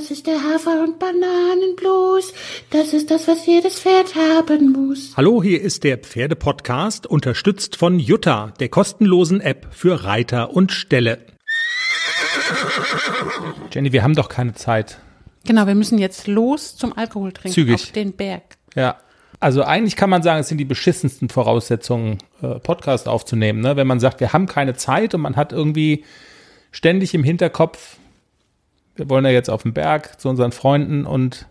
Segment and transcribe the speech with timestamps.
[0.00, 2.32] Das ist der Hafer- und Bananenblues.
[2.70, 5.12] Das ist das, was jedes Pferd haben muss.
[5.14, 11.18] Hallo, hier ist der Pferdepodcast, unterstützt von Jutta, der kostenlosen App für Reiter und Ställe.
[13.70, 15.00] Jenny, wir haben doch keine Zeit.
[15.44, 17.52] Genau, wir müssen jetzt los zum Alkohol trinken.
[17.52, 17.74] Zügig.
[17.74, 18.56] Auf den Berg.
[18.74, 18.96] Ja.
[19.38, 23.60] Also eigentlich kann man sagen, es sind die beschissensten Voraussetzungen, äh, Podcast aufzunehmen.
[23.60, 23.76] Ne?
[23.76, 26.06] Wenn man sagt, wir haben keine Zeit und man hat irgendwie
[26.72, 27.98] ständig im Hinterkopf,
[29.00, 31.46] wir wollen ja jetzt auf den Berg zu unseren Freunden und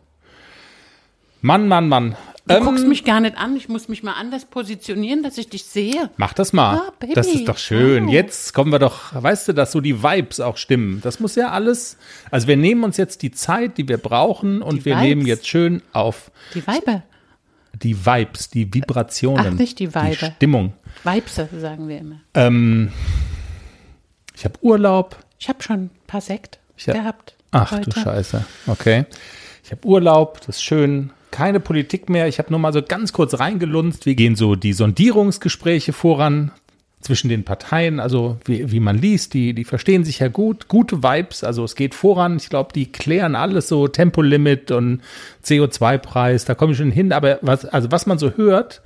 [1.41, 2.15] Mann, Mann, Mann.
[2.47, 3.55] Du Ähm, guckst mich gar nicht an.
[3.55, 6.09] Ich muss mich mal anders positionieren, dass ich dich sehe.
[6.17, 6.77] Mach das mal.
[6.77, 8.05] Ah, das ist doch schön.
[8.07, 8.13] Wow.
[8.13, 10.99] Jetzt kommen wir doch, weißt du, dass so die Vibes auch stimmen.
[11.03, 11.97] Das muss ja alles.
[12.31, 15.07] Also wir nehmen uns jetzt die Zeit, die wir brauchen und Die wir Vibes.
[15.07, 17.03] nehmen jetzt schön auf Die Weiber.
[17.81, 19.45] die Vibes, die Vibrationen.
[19.53, 20.27] Ach, nicht die Weiber.
[20.29, 20.73] Die Stimmung.
[21.03, 22.19] Weibse, sagen wir immer.
[22.33, 22.91] Ähm,
[24.35, 25.17] ich habe Urlaub.
[25.37, 27.35] Ich habe schon ein paar Sekt Ich hab- gehabt.
[27.51, 27.89] Ach heute.
[27.89, 28.45] du Scheiße.
[28.67, 29.05] Okay.
[29.63, 31.11] Ich habe Urlaub, das ist schön.
[31.31, 32.27] Keine Politik mehr.
[32.27, 34.05] Ich habe nur mal so ganz kurz reingelunzt.
[34.05, 36.51] Wie gehen so die Sondierungsgespräche voran
[37.01, 37.99] zwischen den Parteien?
[37.99, 40.67] Also wie, wie man liest, die, die verstehen sich ja gut.
[40.67, 42.37] Gute Vibes, also es geht voran.
[42.37, 45.01] Ich glaube, die klären alles so Tempolimit und
[45.45, 46.45] CO2-Preis.
[46.45, 47.13] Da komme ich schon hin.
[47.13, 48.81] Aber was, also was man so hört,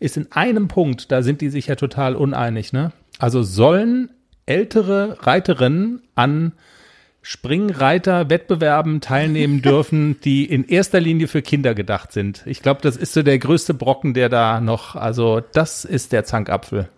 [0.00, 2.72] ist in einem Punkt, da sind die sich ja total uneinig.
[2.72, 2.92] Ne?
[3.18, 4.10] Also sollen
[4.46, 6.52] ältere Reiterinnen an
[7.28, 12.42] Springreiter-Wettbewerben teilnehmen dürfen, die in erster Linie für Kinder gedacht sind.
[12.46, 16.24] Ich glaube, das ist so der größte Brocken, der da noch, also das ist der
[16.24, 16.88] Zankapfel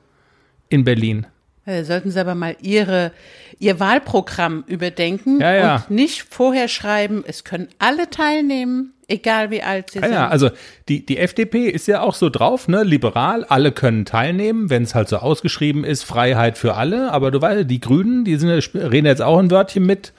[0.68, 1.26] in Berlin.
[1.66, 3.10] Äh, sollten Sie aber mal Ihre,
[3.58, 5.74] Ihr Wahlprogramm überdenken Ja, ja.
[5.76, 10.12] und nicht vorher schreiben, es können alle teilnehmen, egal wie alt sie Ja, sind.
[10.14, 10.50] ja, also
[10.88, 14.94] die, die FDP ist ja auch so drauf, ne, liberal, alle können teilnehmen, wenn es
[14.94, 19.06] halt so ausgeschrieben ist, Freiheit für alle, aber du weißt, die Grünen, die sind, reden
[19.06, 20.12] jetzt auch ein Wörtchen mit,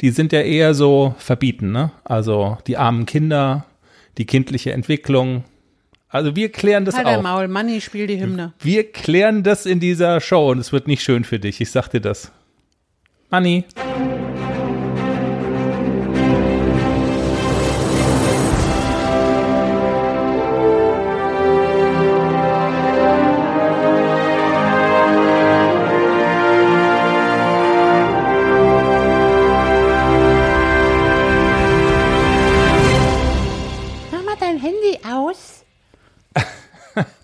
[0.00, 3.64] die sind ja eher so verbieten, ne, also die armen Kinder,
[4.18, 5.44] die kindliche Entwicklung,
[6.08, 7.12] also wir klären das halt auch.
[7.12, 8.52] der Maul, Manni, spiel die Hymne.
[8.60, 11.62] Wir klären das in dieser Show und es wird nicht schön für dich.
[11.62, 12.30] Ich sag dir das.
[13.30, 13.64] Manni.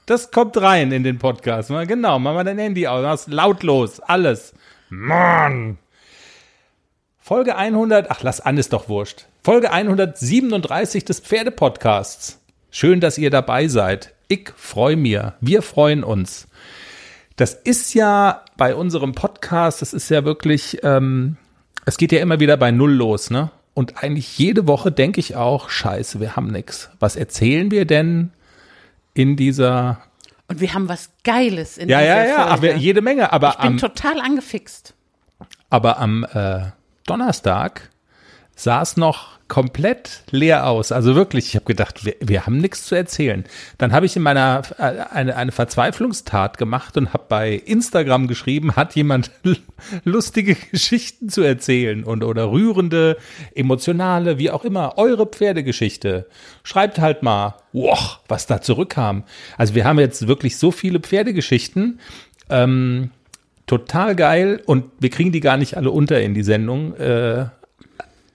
[0.08, 1.68] Das kommt rein in den Podcast.
[1.68, 3.02] Mal Genau, mach mal dein Handy aus.
[3.02, 4.00] Mach's lautlos.
[4.00, 4.54] Alles.
[4.88, 5.76] Mann.
[7.18, 8.10] Folge 100.
[8.10, 9.26] Ach, lass an, ist doch wurscht.
[9.44, 12.40] Folge 137 des Pferdepodcasts.
[12.70, 14.14] Schön, dass ihr dabei seid.
[14.28, 15.34] Ich freue mir.
[15.42, 16.48] Wir freuen uns.
[17.36, 21.36] Das ist ja bei unserem Podcast, das ist ja wirklich, ähm,
[21.84, 23.50] es geht ja immer wieder bei Null los, ne?
[23.74, 26.88] Und eigentlich jede Woche denke ich auch, scheiße, wir haben nix.
[26.98, 28.32] Was erzählen wir denn
[29.18, 29.98] in dieser
[30.46, 33.32] Und wir haben was Geiles in ja, dieser ja, ja, aber jede Menge.
[33.32, 34.94] Aber ich bin am, total angefixt.
[35.70, 36.66] aber am äh,
[37.04, 37.90] Donnerstag
[38.58, 40.92] sah es noch komplett leer aus.
[40.92, 43.44] Also wirklich, ich habe gedacht, wir, wir haben nichts zu erzählen.
[43.78, 48.76] Dann habe ich in meiner äh, eine, eine Verzweiflungstat gemacht und habe bei Instagram geschrieben,
[48.76, 49.30] hat jemand
[50.04, 53.16] lustige Geschichten zu erzählen und oder rührende,
[53.54, 56.26] emotionale, wie auch immer, eure Pferdegeschichte.
[56.64, 59.22] Schreibt halt mal, wow, was da zurückkam.
[59.56, 62.00] Also wir haben jetzt wirklich so viele Pferdegeschichten.
[62.50, 63.12] Ähm,
[63.66, 66.94] total geil und wir kriegen die gar nicht alle unter in die Sendung.
[66.96, 67.46] Äh,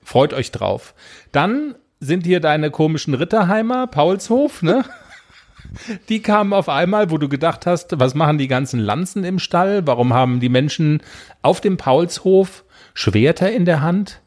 [0.03, 0.93] freut euch drauf.
[1.31, 4.83] Dann sind hier deine komischen Ritterheimer, Paulshof, ne?
[6.09, 9.87] Die kamen auf einmal, wo du gedacht hast, was machen die ganzen Lanzen im Stall?
[9.87, 11.01] Warum haben die Menschen
[11.41, 12.63] auf dem Paulshof
[12.93, 14.21] Schwerter in der Hand?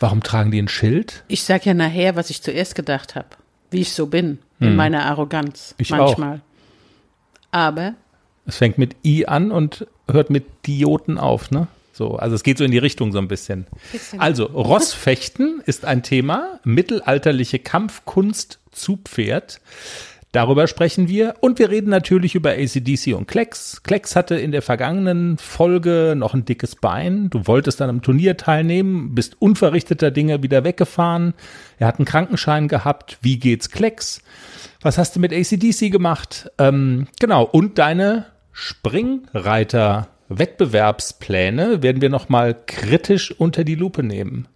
[0.00, 1.24] Warum tragen die ein Schild?
[1.28, 3.28] Ich sag ja nachher, was ich zuerst gedacht habe.
[3.70, 4.38] Wie ich so bin.
[4.60, 5.70] In meiner Arroganz.
[5.70, 5.74] Hm.
[5.78, 6.40] Ich manchmal.
[7.50, 7.94] Aber
[8.46, 11.68] Es fängt mit I an und hört mit Dioten auf, ne?
[11.98, 13.66] So, also es geht so in die Richtung so ein bisschen.
[14.18, 19.60] Also, Rossfechten ist ein Thema, mittelalterliche Kampfkunst zu Pferd.
[20.30, 23.82] Darüber sprechen wir und wir reden natürlich über ACDC und Klecks.
[23.82, 27.30] Klecks hatte in der vergangenen Folge noch ein dickes Bein.
[27.30, 31.34] Du wolltest dann am Turnier teilnehmen, bist unverrichteter Dinge wieder weggefahren.
[31.78, 33.18] Er hat einen Krankenschein gehabt.
[33.22, 34.22] Wie geht's Klecks?
[34.82, 36.48] Was hast du mit ACDC gemacht?
[36.58, 38.26] Ähm, genau, und deine
[40.28, 44.48] Springreiter-Wettbewerbspläne werden wir nochmal kritisch unter die Lupe nehmen.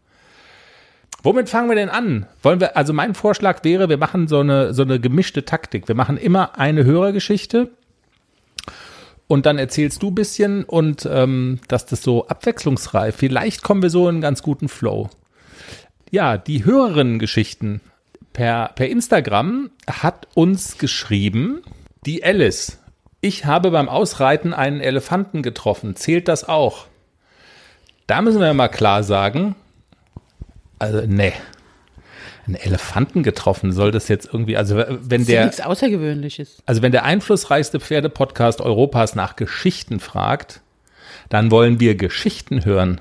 [1.23, 2.27] Womit fangen wir denn an?
[2.43, 5.87] Wollen wir, also mein Vorschlag wäre, wir machen so eine, so eine gemischte Taktik.
[5.87, 7.71] Wir machen immer eine Hörergeschichte
[9.29, 13.91] und dann erzählst du ein bisschen und ähm, dass das so abwechslungsreich, vielleicht kommen wir
[13.91, 15.11] so in einen ganz guten Flow.
[16.11, 17.81] Ja, die Hörerinnen-Geschichten
[18.33, 21.63] per, per Instagram hat uns geschrieben,
[22.05, 22.82] die Alice.
[23.25, 25.95] Ich habe beim Ausreiten einen Elefanten getroffen.
[25.95, 26.87] Zählt das auch?
[28.09, 29.55] Da müssen wir mal klar sagen,
[30.81, 31.33] also nee.
[32.45, 36.59] Einen Elefanten getroffen, soll das jetzt irgendwie, also wenn Das ist ja der, nichts Außergewöhnliches.
[36.67, 40.61] also wenn der einflussreichste Pferdepodcast Europas nach Geschichten fragt,
[41.29, 43.01] dann wollen wir Geschichten hören.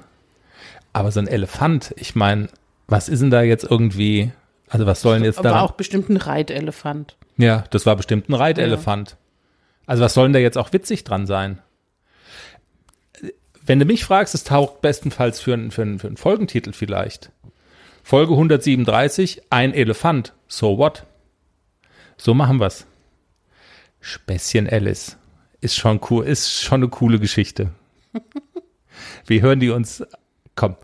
[0.94, 2.50] Aber so ein Elefant, ich meine,
[2.88, 4.32] was ist denn da jetzt irgendwie,
[4.70, 5.62] also was sollen jetzt Aber da?
[5.62, 7.16] auch bestimmt ein Reitelefant.
[7.38, 9.18] Ja, das war bestimmt ein Reitelefant.
[9.92, 11.60] Also was soll denn da jetzt auch witzig dran sein?
[13.66, 17.34] Wenn du mich fragst, es taucht bestenfalls für einen, für einen, für einen Folgentitel vielleicht.
[18.02, 20.32] Folge 137, ein Elefant.
[20.48, 21.06] So what?
[22.16, 22.88] So machen wir's.
[24.00, 25.18] Späßchen Alice.
[25.60, 27.72] Ist schon cool, ist schon eine coole Geschichte.
[29.26, 30.06] Wir hören die uns,
[30.56, 30.78] komm,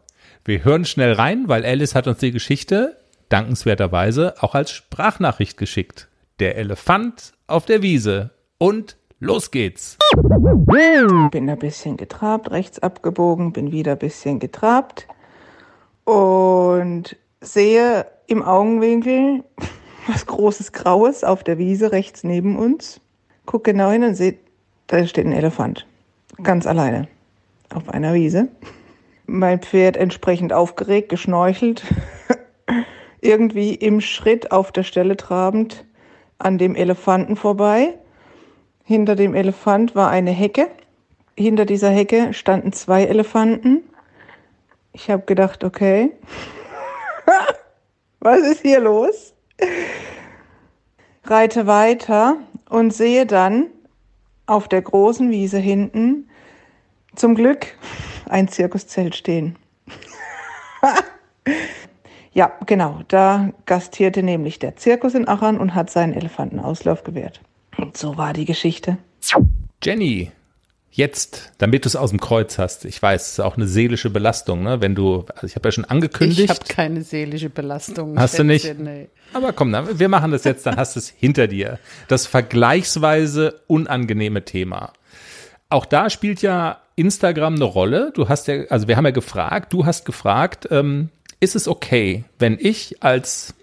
[0.43, 2.99] wir hören schnell rein, weil Alice hat uns die Geschichte
[3.29, 6.09] dankenswerterweise auch als Sprachnachricht geschickt.
[6.39, 8.31] Der Elefant auf der Wiese.
[8.59, 9.97] Und los geht's.
[10.15, 15.07] Bin ein bisschen getrabt, rechts abgebogen, bin wieder ein bisschen getrabt
[16.05, 19.43] und sehe im Augenwinkel
[20.07, 22.99] was großes Graues auf der Wiese rechts neben uns.
[23.45, 24.37] Guck genau hin und sehe,
[24.87, 25.85] da steht ein Elefant.
[26.41, 27.07] Ganz alleine.
[27.73, 28.47] Auf einer Wiese.
[29.27, 31.83] Mein Pferd entsprechend aufgeregt, geschnorchelt.
[33.21, 35.85] Irgendwie im Schritt auf der Stelle trabend
[36.39, 37.95] an dem Elefanten vorbei.
[38.87, 40.69] Hinter dem Elefant war eine Hecke.
[41.35, 43.83] Hinter dieser Hecke standen zwei Elefanten.
[44.93, 46.13] Ich habe gedacht, okay,
[48.21, 49.33] was ist hier los?
[51.25, 52.37] Reite weiter
[52.69, 53.65] und sehe dann
[54.45, 56.29] auf der großen Wiese hinten
[57.13, 57.75] zum Glück
[58.29, 59.57] ein Zirkuszelt stehen.
[62.31, 67.41] ja, genau, da gastierte nämlich der Zirkus in Aachen und hat seinen Elefantenauslauf gewährt.
[67.87, 68.97] Und so war die Geschichte.
[69.81, 70.29] Jenny,
[70.91, 72.83] jetzt, damit du es aus dem Kreuz hast.
[72.83, 74.81] Ich weiß, es ist auch eine seelische Belastung, ne?
[74.81, 76.49] Wenn du, also ich habe ja schon Ich angekündigt.
[76.49, 78.19] habe keine seelische Belastung.
[78.19, 78.77] Hast du nicht?
[78.77, 79.07] Nee.
[79.31, 81.79] aber komm, dann, wir machen das jetzt, dann hast du es hinter dir.
[82.09, 84.91] Das vergleichsweise unangenehme Thema.
[85.69, 88.11] Auch da spielt ja Instagram eine Rolle.
[88.13, 91.07] Du hast ja, also wir haben ja gefragt, du hast gefragt, ähm,
[91.39, 93.53] ist es okay, wenn ich als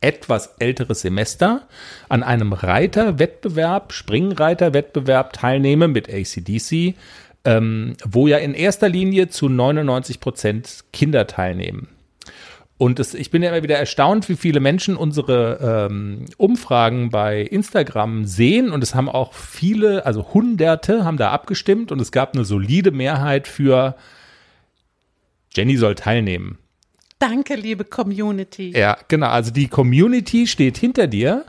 [0.00, 1.66] etwas älteres Semester
[2.08, 6.94] an einem Reiterwettbewerb, Springreiterwettbewerb teilnehme mit ACDC,
[7.44, 11.88] ähm, wo ja in erster Linie zu 99 Prozent Kinder teilnehmen.
[12.78, 17.42] Und es, ich bin ja immer wieder erstaunt, wie viele Menschen unsere ähm, Umfragen bei
[17.42, 18.70] Instagram sehen.
[18.70, 22.92] Und es haben auch viele, also Hunderte haben da abgestimmt und es gab eine solide
[22.92, 23.96] Mehrheit für
[25.52, 26.58] Jenny soll teilnehmen.
[27.18, 28.72] Danke, liebe Community.
[28.76, 29.28] Ja, genau.
[29.28, 31.44] Also die Community steht hinter dir.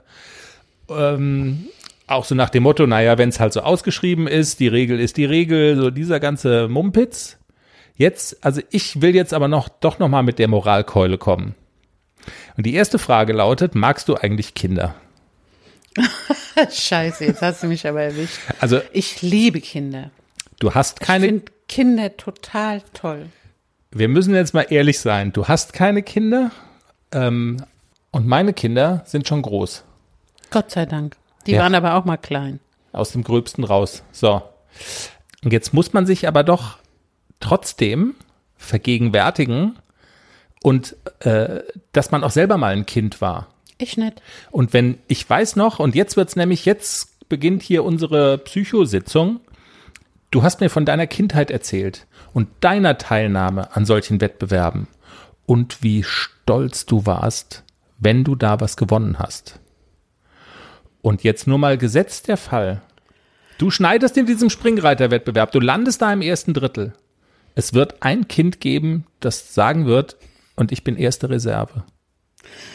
[0.90, 1.68] Ähm,
[2.08, 5.18] auch so nach dem Motto, naja, wenn es halt so ausgeschrieben ist, die Regel ist
[5.18, 7.38] die Regel, so dieser ganze Mumpitz.
[7.96, 11.54] Jetzt, also ich will jetzt aber noch doch noch mal mit der Moralkeule kommen.
[12.58, 14.96] Und die erste Frage lautet: Magst du eigentlich Kinder?
[16.72, 18.38] Scheiße, jetzt hast du mich aber erwischt.
[18.60, 20.12] Also Ich liebe Kinder.
[20.60, 21.26] du hast Ich keine.
[21.28, 23.28] finde Kinder total toll.
[23.92, 25.32] Wir müssen jetzt mal ehrlich sein.
[25.34, 26.52] Du hast keine Kinder
[27.12, 27.58] ähm,
[28.12, 29.84] und meine Kinder sind schon groß.
[30.52, 31.16] Gott sei Dank.
[31.46, 31.62] Die Ja.
[31.62, 32.60] waren aber auch mal klein.
[32.92, 34.04] aus dem Gröbsten raus.
[34.12, 34.42] So.
[35.44, 36.78] Und jetzt muss man sich aber doch
[37.40, 38.16] trotzdem
[38.58, 39.78] vergegenwärtigen
[40.64, 41.62] und äh,
[41.94, 43.48] dass man auch selber mal ein Kind war.
[43.78, 44.22] Ich nicht.
[44.52, 49.40] Und wenn ich weiß noch, und jetzt wird's nämlich, jetzt beginnt hier unsere Psychositzung.
[50.32, 54.88] Du hast mir von deiner Kindheit erzählt und deiner Teilnahme an solchen Wettbewerben
[55.46, 57.64] und wie stolz du warst,
[57.98, 59.60] wenn du da was gewonnen hast.
[61.02, 62.82] Und jetzt nur mal gesetzt der Fall.
[63.58, 66.94] Du schneidest in diesem Springreiterwettbewerb, du landest da im ersten Drittel.
[67.56, 70.18] Es wird ein Kind geben, das sagen wird,
[70.56, 71.84] und ich bin erste Reserve.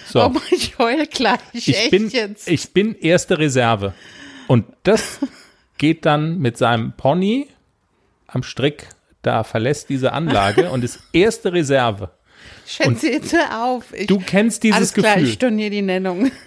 [0.06, 0.24] So.
[0.24, 1.38] Oh, ich heul gleich.
[1.52, 2.48] Ich Echt bin, jetzt.
[2.48, 3.94] ich bin erste Reserve.
[4.48, 5.20] Und das
[5.78, 7.48] geht dann mit seinem Pony
[8.26, 8.86] am Strick,
[9.22, 12.10] da verlässt diese Anlage und ist erste Reserve.
[12.66, 13.92] Schätze jetzt hör auf.
[13.92, 15.28] Ich, Du kennst dieses alles klar, Gefühl.
[15.28, 16.30] ich storniere die Nennung.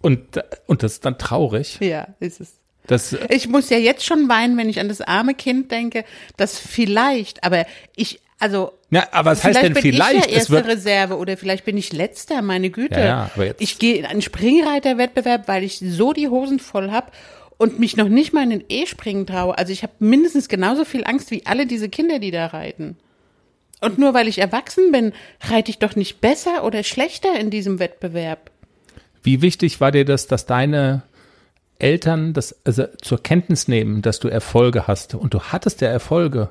[0.00, 0.20] Und,
[0.66, 1.78] und das ist dann traurig.
[1.80, 2.52] ja, ist es.
[2.86, 6.04] Das, Ich muss ja jetzt schon weinen, wenn ich an das arme Kind denke,
[6.36, 7.64] das vielleicht, aber
[7.96, 8.72] ich, also.
[8.90, 10.26] Ja, aber was heißt vielleicht denn bin vielleicht?
[10.26, 13.00] Ich ja erste wird- Reserve oder vielleicht bin ich letzter, meine Güte.
[13.00, 16.90] Ja, ja, aber jetzt- Ich gehe in einen Springreiterwettbewerb, weil ich so die Hosen voll
[16.90, 17.10] hab
[17.58, 19.56] und mich noch nicht mal in den E-Springen traue.
[19.56, 22.96] Also ich habe mindestens genauso viel Angst wie alle diese Kinder, die da reiten.
[23.80, 27.78] Und nur weil ich erwachsen bin, reite ich doch nicht besser oder schlechter in diesem
[27.78, 28.50] Wettbewerb.
[29.22, 31.02] Wie wichtig war dir das, dass deine
[31.78, 36.50] Eltern das also zur Kenntnis nehmen, dass du Erfolge hast und du hattest ja Erfolge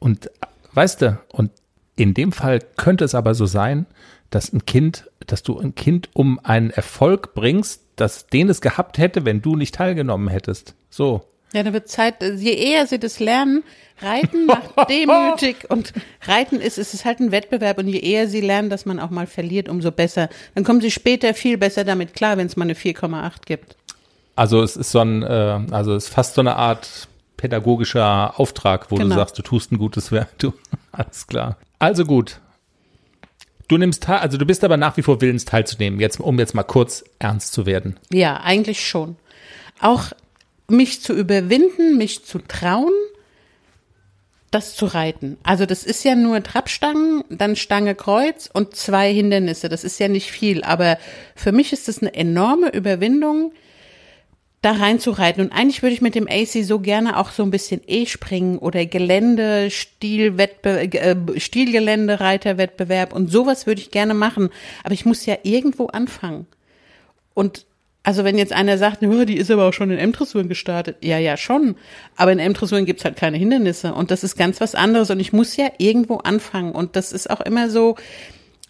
[0.00, 0.30] und
[0.72, 1.50] weißt du und
[1.96, 3.86] in dem Fall könnte es aber so sein,
[4.34, 8.98] dass ein Kind, dass du ein Kind um einen Erfolg bringst, dass den es gehabt
[8.98, 10.74] hätte, wenn du nicht teilgenommen hättest.
[10.90, 11.22] So.
[11.52, 13.62] Ja, da wird Zeit, je eher sie das lernen,
[14.00, 18.40] Reiten macht demütig und Reiten ist, es ist halt ein Wettbewerb und je eher sie
[18.40, 20.28] lernen, dass man auch mal verliert, umso besser.
[20.56, 23.76] Dann kommen sie später viel besser damit klar, wenn es mal eine 4,8 gibt.
[24.34, 28.90] Also es ist so ein, äh, also es ist fast so eine Art pädagogischer Auftrag,
[28.90, 29.10] wo Genau.
[29.10, 30.36] du sagst, du tust ein gutes Werk.
[30.38, 30.54] Du,
[30.92, 31.56] alles klar.
[31.78, 32.40] Also gut.
[33.68, 36.54] Du nimmst teil, also du bist aber nach wie vor willens teilzunehmen, jetzt, um jetzt
[36.54, 37.96] mal kurz ernst zu werden.
[38.12, 39.16] Ja, eigentlich schon.
[39.80, 40.12] Auch
[40.68, 42.92] mich zu überwinden, mich zu trauen,
[44.50, 45.36] das zu reiten.
[45.42, 49.68] Also das ist ja nur Trabstangen, dann Stange Kreuz und zwei Hindernisse.
[49.68, 50.98] Das ist ja nicht viel, aber
[51.34, 53.52] für mich ist das eine enorme Überwindung,
[54.64, 55.44] da reinzureiten.
[55.44, 58.86] Und eigentlich würde ich mit dem AC so gerne auch so ein bisschen E-Springen oder
[58.86, 64.50] Gelände, Stilwettbe äh, Stilgeländereiterwettbewerb und sowas würde ich gerne machen.
[64.82, 66.46] Aber ich muss ja irgendwo anfangen.
[67.34, 67.66] Und
[68.02, 70.98] also wenn jetzt einer sagt, "Oh, die ist aber auch schon in M-Dressuren gestartet.
[71.02, 71.76] Ja, ja, schon.
[72.16, 73.94] Aber in M-Dressuren gibt's halt keine Hindernisse.
[73.94, 75.10] Und das ist ganz was anderes.
[75.10, 76.72] Und ich muss ja irgendwo anfangen.
[76.72, 77.96] Und das ist auch immer so,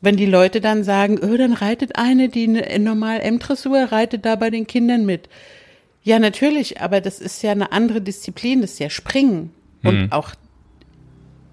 [0.01, 4.51] wenn die Leute dann sagen, oh, dann reitet eine, die normal M-Dressur reitet da bei
[4.51, 5.29] den Kindern mit.
[6.05, 9.51] Ja, natürlich, aber das ist ja eine andere Disziplin, das ist ja Springen.
[9.83, 10.31] Und auch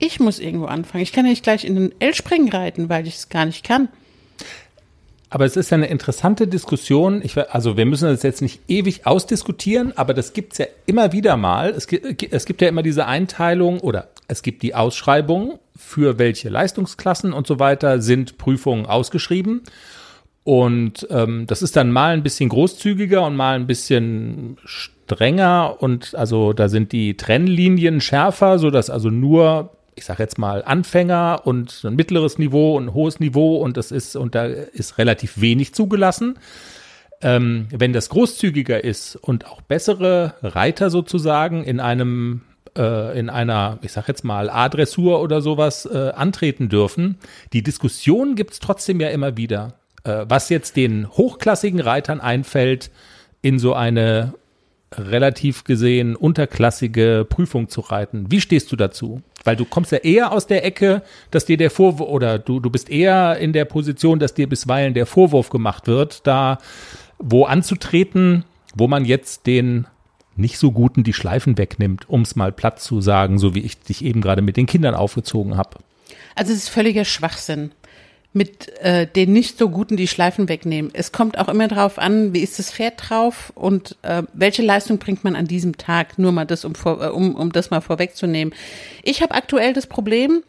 [0.02, 1.04] ich muss irgendwo anfangen.
[1.04, 3.88] Ich kann ja nicht gleich in den L-Springen reiten, weil ich es gar nicht kann.
[5.30, 7.22] Aber es ist ja eine interessante Diskussion.
[7.24, 11.38] Ich, also wir müssen das jetzt nicht ewig ausdiskutieren, aber das gibt's ja immer wieder
[11.38, 11.70] mal.
[11.70, 16.50] Es gibt, es gibt ja immer diese Einteilung oder es gibt die Ausschreibung, für welche
[16.50, 19.62] Leistungsklassen und so weiter sind Prüfungen ausgeschrieben.
[20.44, 26.16] Und ähm, das ist dann mal ein bisschen großzügiger und mal ein bisschen strenger und
[26.16, 31.42] also da sind die Trennlinien schärfer, so dass also nur ich sage jetzt mal Anfänger
[31.44, 35.42] und ein mittleres Niveau und ein hohes Niveau und das ist und da ist relativ
[35.42, 36.40] wenig zugelassen.
[37.22, 42.42] Ähm, wenn das großzügiger ist und auch bessere Reiter sozusagen in einem
[42.76, 47.18] äh, in einer, ich sag jetzt mal, A-Dressur oder sowas äh, antreten dürfen.
[47.54, 49.76] Die Diskussion gibt's trotzdem ja immer wieder.
[50.04, 52.92] Äh, was jetzt den hochklassigen Reitern einfällt,
[53.42, 54.34] in so eine
[54.94, 58.30] relativ gesehen unterklassige Prüfung zu reiten.
[58.30, 59.22] Wie stehst du dazu?
[59.44, 62.70] Weil du kommst ja eher aus der Ecke, dass dir der Vorwurf, oder du, du
[62.70, 66.58] bist eher in der Position, dass dir bisweilen der Vorwurf gemacht wird, da
[67.18, 68.44] wo anzutreten,
[68.76, 69.88] wo man jetzt den
[70.36, 73.80] nicht so guten die Schleifen wegnimmt, um es mal platt zu sagen, so wie ich
[73.80, 75.78] dich eben gerade mit den Kindern aufgezogen habe.
[76.36, 77.72] Also es ist völliger Schwachsinn
[78.34, 80.92] mit äh, den nicht so guten die Schleifen wegnehmen.
[80.94, 85.00] Es kommt auch immer drauf an, wie ist das Pferd drauf und äh, welche Leistung
[85.00, 86.18] bringt man an diesem Tag.
[86.18, 88.54] Nur mal das, um, vor, äh, um, um das mal vorwegzunehmen.
[89.04, 90.44] Ich habe aktuell das Problem,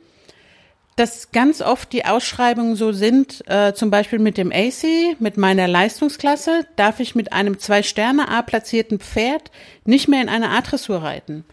[0.97, 5.67] dass ganz oft die Ausschreibungen so sind, äh, zum Beispiel mit dem AC, mit meiner
[5.67, 9.51] Leistungsklasse, darf ich mit einem Zwei-Sterne-A platzierten Pferd
[9.85, 11.45] nicht mehr in eine A-Dressur reiten.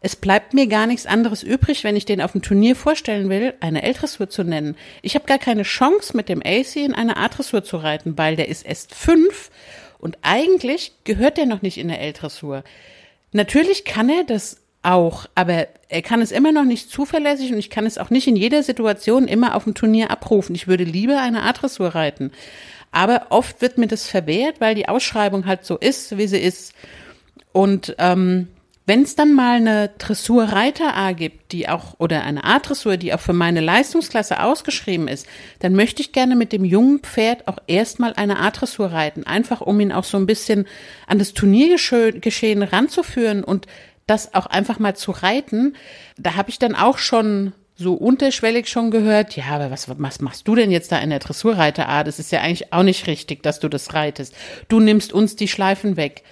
[0.00, 3.54] Es bleibt mir gar nichts anderes übrig, wenn ich den auf dem Turnier vorstellen will,
[3.60, 4.76] eine L-Dressur zu nennen.
[5.02, 8.48] Ich habe gar keine Chance, mit dem AC in eine A-Dressur zu reiten, weil der
[8.48, 9.50] ist erst fünf
[9.98, 12.62] und eigentlich gehört der noch nicht in der L-Dressur.
[13.32, 17.70] Natürlich kann er das auch, aber er kann es immer noch nicht zuverlässig und ich
[17.70, 20.54] kann es auch nicht in jeder Situation immer auf dem Turnier abrufen.
[20.54, 22.30] Ich würde lieber eine A-Dressur reiten.
[22.92, 26.72] Aber oft wird mir das verwehrt, weil die Ausschreibung halt so ist, wie sie ist.
[27.52, 28.48] Und ähm,
[28.86, 33.20] wenn es dann mal eine Dressurreiter A gibt, die auch, oder eine A-Dressur, die auch
[33.20, 35.26] für meine Leistungsklasse ausgeschrieben ist,
[35.58, 39.26] dann möchte ich gerne mit dem jungen Pferd auch erstmal eine A-Dressur reiten.
[39.26, 40.66] Einfach um ihn auch so ein bisschen
[41.08, 43.66] an das Turniergeschehen ranzuführen und
[44.06, 45.74] das auch einfach mal zu reiten.
[46.16, 50.46] Da habe ich dann auch schon so unterschwellig schon gehört, ja, aber was, was machst
[50.46, 52.04] du denn jetzt da in der Dressurreiter A?
[52.04, 54.34] Das ist ja eigentlich auch nicht richtig, dass du das reitest.
[54.68, 56.22] Du nimmst uns die Schleifen weg.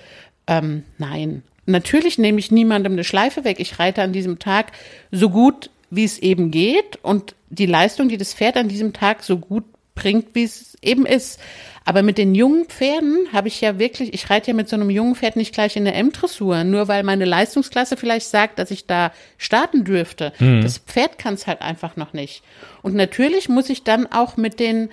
[0.47, 1.43] Ähm, nein.
[1.67, 3.61] Natürlich nehme ich niemandem eine Schleife weg.
[3.61, 4.73] Ich reite an diesem Tag
[5.11, 9.23] so gut, wie es eben geht und die Leistung, die das Pferd an diesem Tag
[9.23, 11.41] so gut bringt, wie es eben ist.
[11.85, 14.89] Aber mit den jungen Pferden habe ich ja wirklich, ich reite ja mit so einem
[14.91, 18.87] jungen Pferd nicht gleich in der M-Dressur, nur weil meine Leistungsklasse vielleicht sagt, dass ich
[18.87, 20.33] da starten dürfte.
[20.63, 22.43] Das Pferd kann es halt einfach noch nicht.
[22.83, 24.89] Und natürlich muss ich dann auch mit den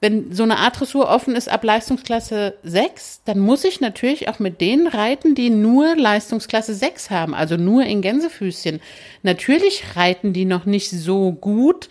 [0.00, 4.62] wenn so eine A-Dressur offen ist ab Leistungsklasse 6, dann muss ich natürlich auch mit
[4.62, 8.80] denen reiten, die nur Leistungsklasse 6 haben, also nur in Gänsefüßchen.
[9.22, 11.90] Natürlich reiten die noch nicht so gut,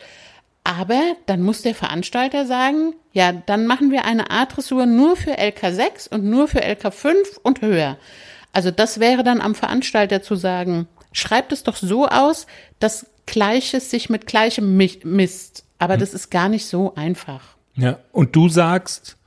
[0.63, 6.09] aber dann muss der Veranstalter sagen, ja, dann machen wir eine A-Dressur nur für LK6
[6.09, 7.97] und nur für LK5 und höher.
[8.53, 12.47] Also das wäre dann am Veranstalter zu sagen, schreibt es doch so aus,
[12.79, 15.63] dass Gleiches sich mit Gleichem misst.
[15.77, 17.58] Aber das ist gar nicht so einfach.
[17.79, 19.17] Ja, und du sagst,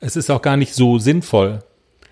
[0.00, 1.60] es ist auch gar nicht so sinnvoll.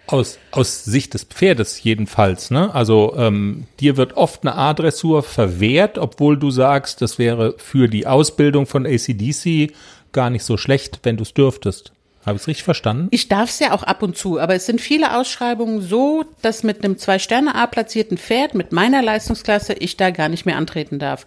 [0.09, 2.73] Aus, aus Sicht des Pferdes jedenfalls, ne?
[2.73, 8.07] Also ähm, dir wird oft eine A-Dressur verwehrt, obwohl du sagst, das wäre für die
[8.07, 9.73] Ausbildung von ACDC
[10.13, 11.93] gar nicht so schlecht, wenn du es dürftest.
[12.25, 13.07] Habe ich es richtig verstanden?
[13.13, 16.65] Ich darf es ja auch ab und zu, aber es sind viele Ausschreibungen so, dass
[16.65, 21.25] mit einem Zwei-Sterne-A platzierten Pferd mit meiner Leistungsklasse ich da gar nicht mehr antreten darf.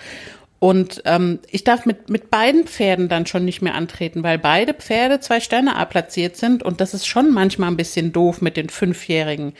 [0.59, 4.73] Und ähm, ich darf mit, mit beiden Pferden dann schon nicht mehr antreten, weil beide
[4.73, 8.57] Pferde zwei Sterne A platziert sind und das ist schon manchmal ein bisschen doof mit
[8.57, 9.53] den Fünfjährigen.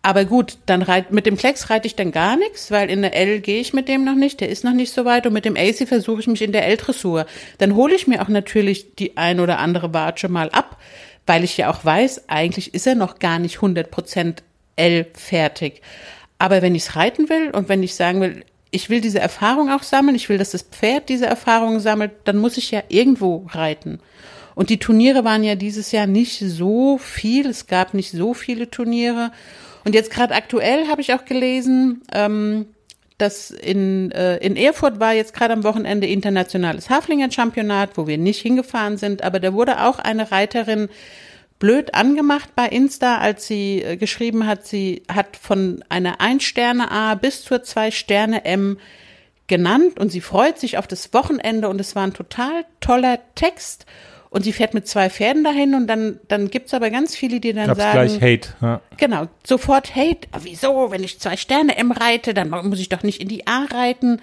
[0.00, 3.14] Aber gut, dann reit, mit dem Klecks reite ich dann gar nichts, weil in der
[3.14, 5.44] L gehe ich mit dem noch nicht, der ist noch nicht so weit und mit
[5.44, 7.26] dem AC versuche ich mich in der L-Dressur.
[7.58, 10.78] Dann hole ich mir auch natürlich die ein oder andere Watsche mal ab,
[11.26, 14.38] weil ich ja auch weiß, eigentlich ist er noch gar nicht 100%
[14.74, 15.82] L fertig.
[16.38, 19.70] Aber wenn ich es reiten will und wenn ich sagen will, ich will diese Erfahrung
[19.70, 23.46] auch sammeln, ich will, dass das Pferd diese Erfahrung sammelt, dann muss ich ja irgendwo
[23.50, 24.00] reiten.
[24.54, 28.70] Und die Turniere waren ja dieses Jahr nicht so viel, es gab nicht so viele
[28.70, 29.30] Turniere.
[29.84, 32.66] Und jetzt gerade aktuell habe ich auch gelesen, ähm,
[33.18, 38.18] dass in, äh, in Erfurt war jetzt gerade am Wochenende internationales Haflinger Championat, wo wir
[38.18, 40.88] nicht hingefahren sind, aber da wurde auch eine Reiterin
[41.62, 47.44] blöd angemacht bei Insta, als sie äh, geschrieben hat, sie hat von einer Ein-Sterne-A bis
[47.44, 48.78] zur Zwei-Sterne-M
[49.46, 53.86] genannt und sie freut sich auf das Wochenende und es war ein total toller Text
[54.28, 57.52] und sie fährt mit zwei Pferden dahin und dann, dann gibt's aber ganz viele, die
[57.52, 58.18] dann Gab's sagen.
[58.18, 58.48] gleich Hate.
[58.60, 58.80] Ja.
[58.96, 60.26] Genau, sofort Hate.
[60.32, 63.46] Aber wieso, wenn ich zwei Sterne M reite, dann muss ich doch nicht in die
[63.46, 64.20] A reiten.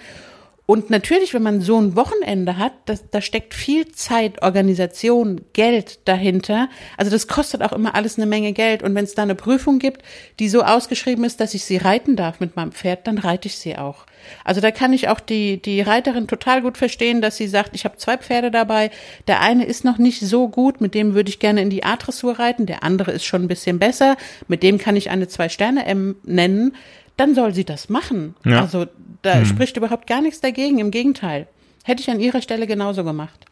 [0.69, 6.07] Und natürlich, wenn man so ein Wochenende hat, das, da steckt viel Zeit, Organisation, Geld
[6.07, 6.69] dahinter.
[6.95, 8.83] Also das kostet auch immer alles eine Menge Geld.
[8.83, 10.03] Und wenn es da eine Prüfung gibt,
[10.37, 13.57] die so ausgeschrieben ist, dass ich sie reiten darf mit meinem Pferd, dann reite ich
[13.57, 14.05] sie auch.
[14.43, 17.83] Also da kann ich auch die, die Reiterin total gut verstehen, dass sie sagt, ich
[17.83, 18.91] habe zwei Pferde dabei.
[19.27, 22.37] Der eine ist noch nicht so gut, mit dem würde ich gerne in die A-Dressur
[22.37, 22.67] reiten.
[22.67, 24.17] Der andere ist schon ein bisschen besser.
[24.47, 26.75] Mit dem kann ich eine Zwei-Sterne-M nennen
[27.19, 28.35] dann soll sie das machen.
[28.45, 28.61] Ja.
[28.61, 28.87] Also
[29.21, 29.45] da hm.
[29.45, 30.79] spricht überhaupt gar nichts dagegen.
[30.79, 31.47] Im Gegenteil.
[31.83, 33.45] Hätte ich an ihrer Stelle genauso gemacht.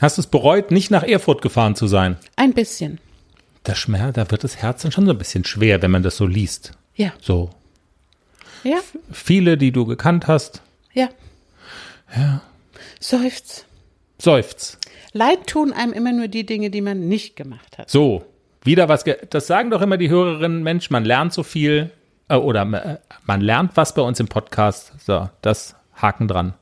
[0.00, 2.16] Hast du es bereut, nicht nach Erfurt gefahren zu sein?
[2.36, 2.98] Ein bisschen.
[3.64, 6.16] Da, schmer, da wird das Herz dann schon so ein bisschen schwer, wenn man das
[6.16, 6.72] so liest.
[6.94, 7.12] Ja.
[7.20, 7.50] So.
[8.62, 8.78] Ja.
[9.10, 10.62] Viele, die du gekannt hast.
[10.92, 11.08] Ja.
[12.14, 12.42] Ja.
[13.00, 13.64] Seufz.
[14.18, 14.78] Seufz.
[15.12, 17.90] Leid tun einem immer nur die Dinge, die man nicht gemacht hat.
[17.90, 18.24] So.
[18.62, 21.92] Wieder was, das sagen doch immer die Hörerinnen, Mensch, man lernt so viel,
[22.28, 24.92] äh, oder äh, man lernt was bei uns im Podcast.
[25.04, 26.54] So, das Haken dran.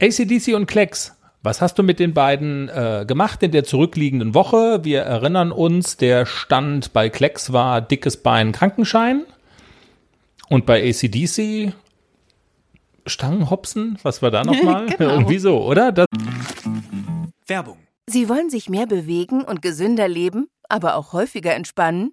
[0.00, 1.16] ACDC und Klecks.
[1.42, 4.84] Was hast du mit den beiden äh, gemacht in der zurückliegenden Woche?
[4.84, 9.24] Wir erinnern uns, der Stand bei Klecks war dickes Bein Krankenschein.
[10.48, 11.72] Und bei ACDC
[13.06, 13.98] Stangenhopsen?
[14.02, 14.86] Was war da nochmal?
[14.86, 15.10] genau.
[15.12, 15.92] Irgendwie so, oder?
[15.92, 16.06] Das
[17.46, 17.78] Werbung.
[18.06, 22.12] Sie wollen sich mehr bewegen und gesünder leben, aber auch häufiger entspannen?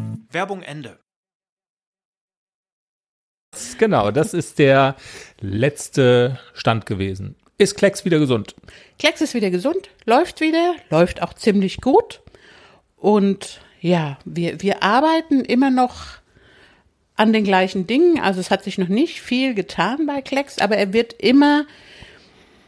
[0.33, 0.99] Werbung Ende.
[3.77, 4.95] Genau, das ist der
[5.39, 7.35] letzte Stand gewesen.
[7.57, 8.55] Ist Klecks wieder gesund?
[8.97, 12.21] Klecks ist wieder gesund, läuft wieder, läuft auch ziemlich gut.
[12.95, 16.21] Und ja, wir, wir arbeiten immer noch
[17.15, 18.19] an den gleichen Dingen.
[18.19, 21.65] Also es hat sich noch nicht viel getan bei Klecks, aber er wird immer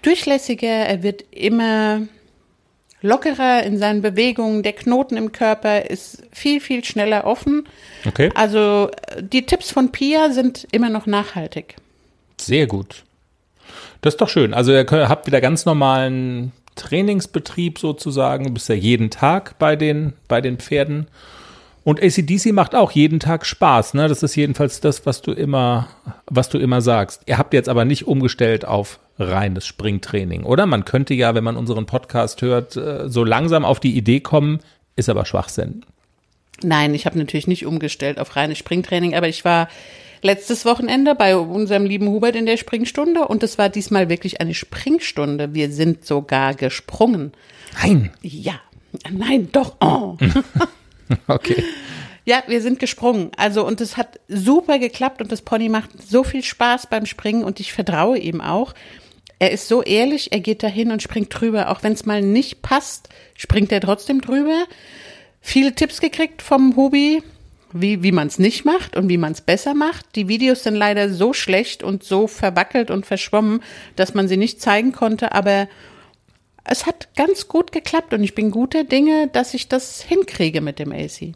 [0.02, 2.08] durchlässiger, er wird immer
[3.04, 4.64] lockerer in seinen Bewegungen.
[4.64, 7.68] Der Knoten im Körper ist viel, viel schneller offen.
[8.08, 8.32] Okay.
[8.34, 8.90] Also
[9.20, 11.76] die Tipps von Pia sind immer noch nachhaltig.
[12.42, 13.04] Sehr gut.
[14.02, 14.54] Das ist doch schön.
[14.54, 18.46] Also ihr habt wieder ganz normalen Trainingsbetrieb sozusagen.
[18.46, 21.08] Du bist ja jeden Tag bei den, bei den Pferden.
[21.84, 24.08] Und ACDC macht auch jeden Tag Spaß, ne?
[24.08, 25.90] Das ist jedenfalls das, was du immer,
[26.28, 27.24] was du immer sagst.
[27.26, 30.66] Ihr habt jetzt aber nicht umgestellt auf reines Springtraining, oder?
[30.66, 34.60] Man könnte ja, wenn man unseren Podcast hört, äh, so langsam auf die Idee kommen,
[34.96, 35.86] ist aber Schwachsinn.
[36.62, 39.68] Nein, ich habe natürlich nicht umgestellt auf reines Springtraining, aber ich war
[40.22, 44.54] letztes Wochenende bei unserem lieben Hubert in der Springstunde und es war diesmal wirklich eine
[44.54, 45.54] Springstunde.
[45.54, 47.34] Wir sind sogar gesprungen.
[47.82, 48.12] Nein.
[48.22, 48.56] Ja,
[49.12, 49.76] nein, doch.
[49.82, 50.18] Oh.
[51.28, 51.64] Okay.
[52.26, 53.32] Ja, wir sind gesprungen.
[53.36, 57.44] Also und es hat super geklappt und das Pony macht so viel Spaß beim Springen
[57.44, 58.74] und ich vertraue ihm auch.
[59.40, 61.70] Er ist so ehrlich, er geht dahin und springt drüber.
[61.70, 64.66] Auch wenn es mal nicht passt, springt er trotzdem drüber.
[65.42, 67.22] Viele Tipps gekriegt vom Hubi,
[67.74, 70.16] wie, wie man es nicht macht und wie man es besser macht.
[70.16, 73.62] Die Videos sind leider so schlecht und so verwackelt und verschwommen,
[73.98, 75.68] dass man sie nicht zeigen konnte, aber
[76.64, 80.80] es hat ganz gut geklappt und ich bin guter Dinge, dass ich das hinkriege mit
[80.80, 81.34] dem AC.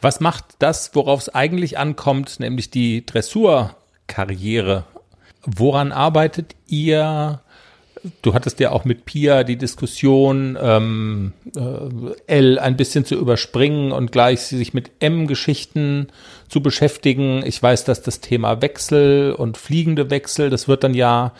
[0.00, 4.84] Was macht das, worauf es eigentlich ankommt, nämlich die Dressurkarriere?
[5.44, 7.40] Woran arbeitet ihr?
[8.22, 13.90] Du hattest ja auch mit Pia die Diskussion, ähm, äh, L ein bisschen zu überspringen
[13.90, 16.08] und gleich sich mit M-Geschichten
[16.48, 17.42] zu beschäftigen.
[17.44, 21.32] Ich weiß, dass das Thema Wechsel und fliegende Wechsel, das wird dann ja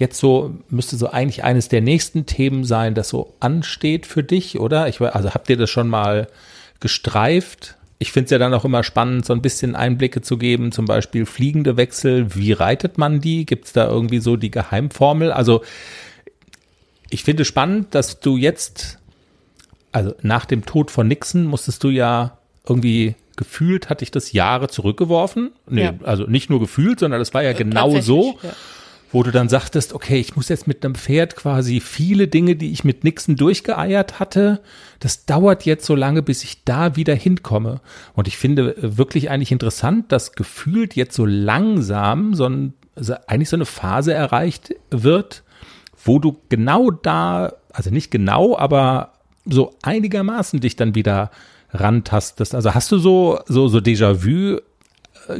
[0.00, 4.58] jetzt so, müsste so eigentlich eines der nächsten Themen sein, das so ansteht für dich,
[4.58, 4.88] oder?
[4.88, 6.26] Ich, also habt ihr das schon mal
[6.80, 7.76] gestreift?
[7.98, 10.86] Ich finde es ja dann auch immer spannend, so ein bisschen Einblicke zu geben, zum
[10.86, 12.34] Beispiel fliegende Wechsel.
[12.34, 13.44] Wie reitet man die?
[13.44, 15.30] Gibt es da irgendwie so die Geheimformel?
[15.30, 15.62] Also
[17.10, 18.98] ich finde spannend, dass du jetzt,
[19.92, 24.68] also nach dem Tod von Nixon musstest du ja irgendwie gefühlt, hatte ich das Jahre
[24.68, 25.50] zurückgeworfen.
[25.68, 25.94] Nee, Ja.
[26.04, 28.50] also nicht nur gefühlt, sondern es war ja genau Tatsächlich, so ja.
[29.12, 32.70] Wo du dann sagtest, okay, ich muss jetzt mit einem Pferd quasi viele Dinge, die
[32.70, 34.60] ich mit Nixon durchgeeiert hatte,
[35.00, 37.80] das dauert jetzt so lange, bis ich da wieder hinkomme.
[38.14, 43.14] Und ich finde äh, wirklich eigentlich interessant, dass gefühlt jetzt so langsam so ein, also
[43.26, 45.42] eigentlich so eine Phase erreicht wird,
[46.04, 49.12] wo du genau da, also nicht genau, aber
[49.44, 51.30] so einigermaßen dich dann wieder
[51.72, 52.54] rantastest.
[52.54, 54.60] Also hast du so, so, so Déjà-vu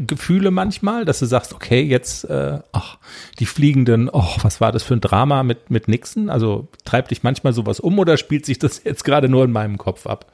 [0.06, 2.98] Gefühle manchmal, dass du sagst, okay, jetzt, äh, ach,
[3.38, 6.30] die Fliegenden, oh, was war das für ein Drama mit, mit Nixon?
[6.30, 9.78] Also treibt dich manchmal sowas um oder spielt sich das jetzt gerade nur in meinem
[9.78, 10.26] Kopf ab?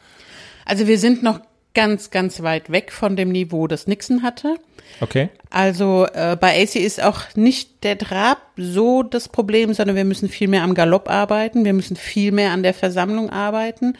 [0.65, 1.41] Also wir sind noch
[1.75, 4.57] ganz, ganz weit weg von dem Niveau, das Nixon hatte.
[5.01, 5.29] Okay.
[5.51, 10.29] Also äh, bei AC ist auch nicht der Trab so das Problem, sondern wir müssen
[10.29, 13.97] viel mehr am Galopp arbeiten, wir müssen viel mehr an der Versammlung arbeiten.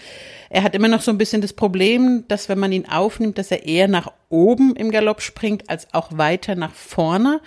[0.51, 3.51] Er hat immer noch so ein bisschen das Problem, dass wenn man ihn aufnimmt, dass
[3.51, 7.41] er eher nach oben im Galopp springt, als auch weiter nach vorne.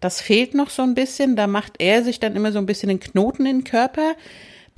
[0.00, 1.36] Das fehlt noch so ein bisschen.
[1.36, 4.14] Da macht er sich dann immer so ein bisschen den Knoten in den Körper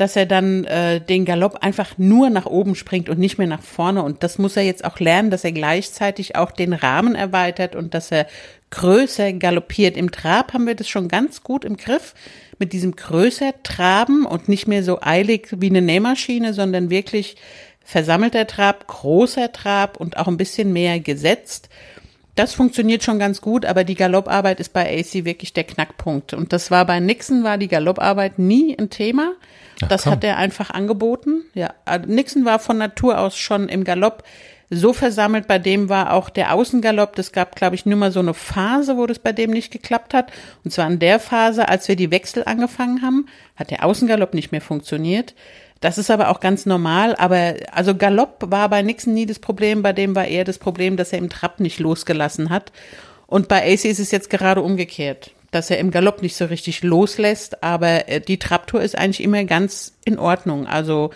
[0.03, 3.63] dass er dann äh, den Galopp einfach nur nach oben springt und nicht mehr nach
[3.63, 4.03] vorne.
[4.03, 7.95] Und das muss er jetzt auch lernen, dass er gleichzeitig auch den Rahmen erweitert und
[7.95, 8.27] dass er
[8.71, 9.97] größer galoppiert.
[9.97, 12.15] Im Trab haben wir das schon ganz gut im Griff
[12.59, 17.37] mit diesem größer Traben und nicht mehr so eilig wie eine Nähmaschine, sondern wirklich
[17.85, 21.69] versammelter Trab, großer Trab und auch ein bisschen mehr gesetzt.
[22.35, 26.33] Das funktioniert schon ganz gut, aber die Galopparbeit ist bei AC wirklich der Knackpunkt.
[26.33, 29.35] Und das war bei Nixon, war die Galopparbeit nie ein Thema.
[29.89, 30.13] das komm.
[30.13, 31.45] hat er einfach angeboten.
[31.53, 34.23] Ja, also Nixon war von Natur aus schon im Galopp
[34.71, 35.47] so versammelt.
[35.47, 37.15] Bei dem war auch der Außengalopp.
[37.17, 40.15] Das gab, glaube ich, nur mal so eine Phase, wo das bei dem nicht geklappt
[40.15, 40.33] hat.
[40.65, 44.53] Und zwar in der Phase, als wir die Wechsel angefangen haben, hat der Außengalopp nicht
[44.53, 45.35] mehr funktioniert.
[45.83, 47.15] Das ist aber auch ganz normal.
[47.17, 49.83] Aber also Galopp war bei Nixon nie das Problem.
[49.83, 52.73] Bei dem war eher das Problem, dass er im Trab nicht losgelassen hat.
[53.27, 56.83] Und bei AC ist es jetzt gerade umgekehrt, dass er im Galopp nicht so richtig
[56.83, 57.65] loslässt.
[57.65, 60.67] Aber äh, die Trabtour ist eigentlich immer ganz in Ordnung.
[60.69, 61.11] Also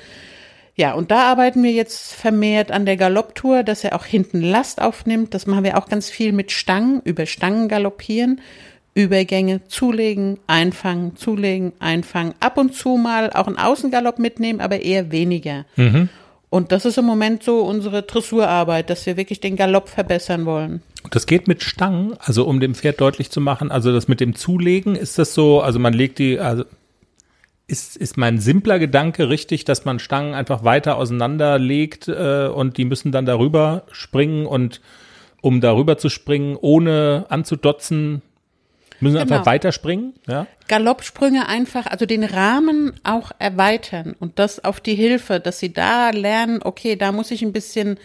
[0.74, 4.82] ja, und da arbeiten wir jetzt vermehrt an der Galopptour, dass er auch hinten Last
[4.82, 5.32] aufnimmt.
[5.32, 8.42] Das machen wir auch ganz viel mit Stangen, über Stangen galoppieren,
[8.96, 12.32] Übergänge zulegen, einfangen, zulegen, einfangen.
[12.40, 15.66] Ab und zu mal auch einen Außengalopp mitnehmen, aber eher weniger.
[16.48, 20.80] Und das ist im Moment so unsere Dressurarbeit, dass wir wirklich den Galopp verbessern wollen.
[21.10, 24.34] Das geht mit Stangen, also um dem Pferd deutlich zu machen, also das mit dem
[24.34, 26.64] Zulegen, ist das so, also man legt die, also
[27.68, 32.78] ist, ist mein simpler Gedanke richtig, dass man Stangen einfach weiter auseinander legt äh, und
[32.78, 34.80] die müssen dann darüber springen und
[35.42, 38.22] um darüber zu springen, ohne anzudotzen,
[39.00, 39.46] müssen einfach Genau.
[39.46, 40.46] weiterspringen, ja?
[40.68, 46.10] Galoppsprünge einfach, also den Rahmen auch erweitern und das auf die Hilfe, dass sie da
[46.10, 47.98] lernen, okay, da muss ich ein bisschen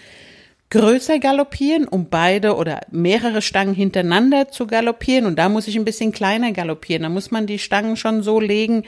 [0.70, 5.86] größer galoppieren, um beide oder mehrere Stangen hintereinander zu galoppieren und da muss ich ein
[5.86, 7.04] bisschen kleiner galoppieren.
[7.04, 8.84] Da muss man die Stangen schon so legen,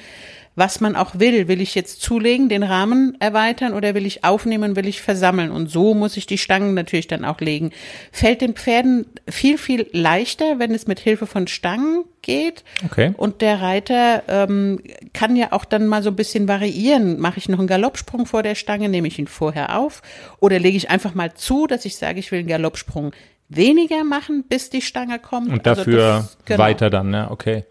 [0.56, 1.48] was man auch will.
[1.48, 5.50] Will ich jetzt zulegen, den Rahmen erweitern oder will ich aufnehmen, will ich versammeln?
[5.52, 7.72] Und so muss ich die Stangen natürlich dann auch legen.
[8.12, 12.64] Fällt den Pferden viel, viel leichter, wenn es mit Hilfe von Stangen geht.
[12.86, 13.14] Okay.
[13.18, 14.80] Und der Reiter ähm,
[15.14, 17.20] kann ja auch dann mal so ein bisschen variieren.
[17.20, 20.02] Mache ich noch einen Galoppsprung vor der Stange, nehme ich ihn vorher auf
[20.40, 23.12] oder lege ich einfach mal zu, dass ich sage, ich will einen Galoppsprung
[23.50, 25.50] weniger machen, bis die Stange kommt.
[25.52, 26.60] Und Also dafür das- genau.
[26.60, 27.28] weiter dann, ne?
[27.32, 27.66] Okay.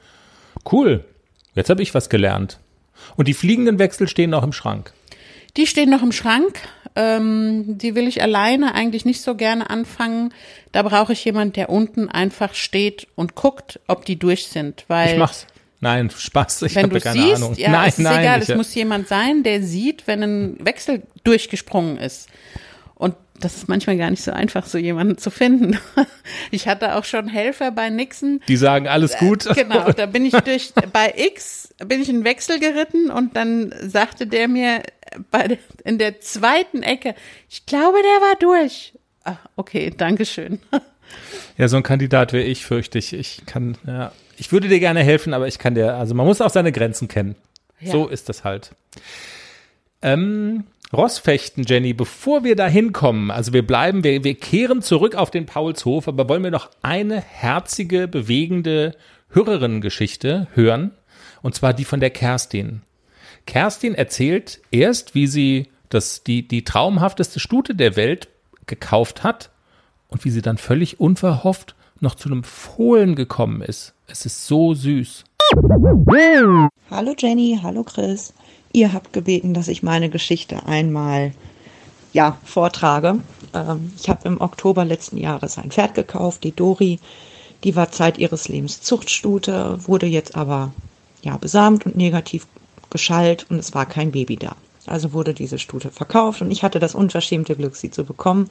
[0.71, 1.05] Cool.
[1.55, 2.59] Jetzt habe ich was gelernt.
[3.17, 4.93] Und die fliegenden Wechsel stehen noch im Schrank.
[5.57, 6.59] Die stehen noch im Schrank.
[6.95, 10.35] Ähm, die will ich alleine eigentlich nicht so gerne anfangen.
[10.73, 14.85] Da brauche ich jemand, der unten einfach steht und guckt, ob die durch sind.
[14.89, 15.47] Weil Ich mach's.
[15.81, 17.55] Nein, Spaß, ich wenn habe keine siehst, Ahnung.
[17.57, 18.21] ja, nein, ist nein.
[18.21, 22.29] egal, ich, es muss jemand sein, der sieht, wenn ein Wechsel durchgesprungen ist.
[23.43, 25.79] Das ist manchmal gar nicht so einfach, so jemanden zu finden.
[26.51, 29.45] Ich hatte auch schon Helfer bei Nixon, die sagen alles gut.
[29.55, 34.27] Genau, da bin ich durch, bei X bin ich einen Wechsel geritten und dann sagte
[34.27, 34.83] der mir
[35.31, 37.15] bei, in der zweiten Ecke,
[37.49, 38.93] ich glaube, der war durch.
[39.25, 40.61] Ah, okay, Dankeschön.
[41.59, 43.13] Ja, so ein Kandidat wäre ich, fürchte ich.
[43.13, 44.13] Ich kann, ja.
[44.39, 47.07] Ich würde dir gerne helfen, aber ich kann dir, also man muss auch seine Grenzen
[47.07, 47.37] kennen.
[47.79, 47.93] Ja.
[47.93, 48.71] So ist das halt.
[50.01, 55.31] Ähm, Rossfechten, Jenny, bevor wir da hinkommen, also wir bleiben, wir, wir kehren zurück auf
[55.31, 58.95] den Paulshof, aber wollen wir noch eine herzige, bewegende
[59.31, 60.91] Hörerinnengeschichte hören,
[61.41, 62.83] und zwar die von der Kerstin.
[63.47, 68.29] Kerstin erzählt erst, wie sie das, die, die traumhafteste Stute der Welt
[68.67, 69.51] gekauft hat
[70.09, 73.95] und wie sie dann völlig unverhofft noch zu einem Fohlen gekommen ist.
[74.09, 75.25] Es ist so süß.
[76.91, 78.35] Hallo Jenny, hallo Chris.
[78.73, 81.33] Ihr habt gebeten, dass ich meine Geschichte einmal
[82.13, 83.19] ja, vortrage.
[83.55, 86.99] Ähm, ich habe im Oktober letzten Jahres ein Pferd gekauft, die Dori.
[87.65, 90.73] Die war Zeit ihres Lebens Zuchtstute, wurde jetzt aber
[91.23, 92.47] ja, besamt und negativ
[92.91, 94.57] geschallt und es war kein Baby da.
[94.87, 98.51] Also wurde diese Stute verkauft und ich hatte das unverschämte Glück, sie zu bekommen.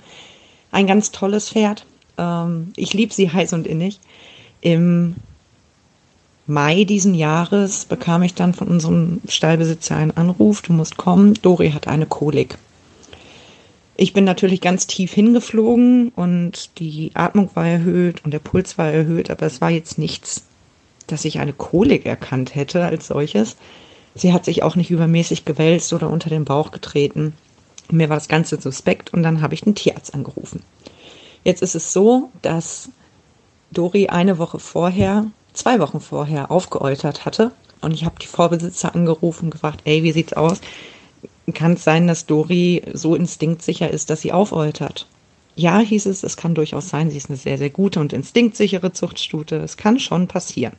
[0.71, 1.85] Ein ganz tolles Pferd.
[2.17, 3.99] Ähm, ich liebe sie heiß und innig.
[4.61, 5.15] Im
[6.47, 11.71] Mai diesen Jahres bekam ich dann von unserem Stallbesitzer einen Anruf, du musst kommen, Dori
[11.71, 12.57] hat eine Kolik.
[13.95, 18.91] Ich bin natürlich ganz tief hingeflogen und die Atmung war erhöht und der Puls war
[18.91, 20.43] erhöht, aber es war jetzt nichts,
[21.05, 23.57] dass ich eine Kolik erkannt hätte als solches.
[24.15, 27.33] Sie hat sich auch nicht übermäßig gewälzt oder unter den Bauch getreten.
[27.91, 30.63] Mir war das Ganze suspekt und dann habe ich den Tierarzt angerufen.
[31.43, 32.89] Jetzt ist es so, dass
[33.71, 37.51] Dori eine Woche vorher, zwei Wochen vorher aufgeäutert hatte.
[37.81, 40.61] Und ich habe die Vorbesitzer angerufen und gefragt, ey, wie sieht's aus?
[41.53, 45.07] Kann es sein, dass Dori so instinktsicher ist, dass sie aufäutert?
[45.55, 48.93] Ja, hieß es, es kann durchaus sein, sie ist eine sehr, sehr gute und instinktsichere
[48.93, 49.57] Zuchtstute.
[49.57, 50.73] Es kann schon passieren.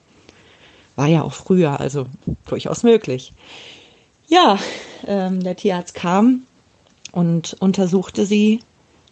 [0.96, 2.06] War ja auch früher, also
[2.46, 3.32] durchaus möglich.
[4.28, 4.58] Ja,
[5.06, 6.42] ähm, der Tierarzt kam
[7.12, 8.61] und untersuchte sie.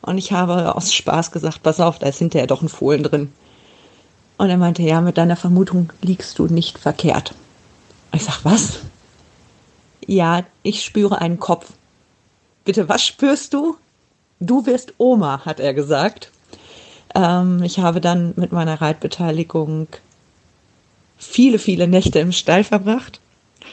[0.02, 3.32] Und ich habe aus Spaß gesagt, pass auf, da ist hinterher doch ein Fohlen drin.
[4.40, 7.34] Und er meinte, ja, mit deiner Vermutung liegst du nicht verkehrt.
[8.14, 8.78] Ich sag, was?
[10.06, 11.74] Ja, ich spüre einen Kopf.
[12.64, 13.76] Bitte, was spürst du?
[14.40, 16.30] Du wirst Oma, hat er gesagt.
[17.14, 19.88] Ähm, ich habe dann mit meiner Reitbeteiligung
[21.18, 23.20] viele, viele Nächte im Stall verbracht.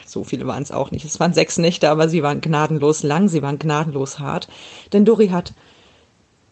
[0.04, 1.06] So viele waren es auch nicht.
[1.06, 4.48] Es waren sechs Nächte, aber sie waren gnadenlos lang, sie waren gnadenlos hart.
[4.92, 5.54] Denn Dori hat,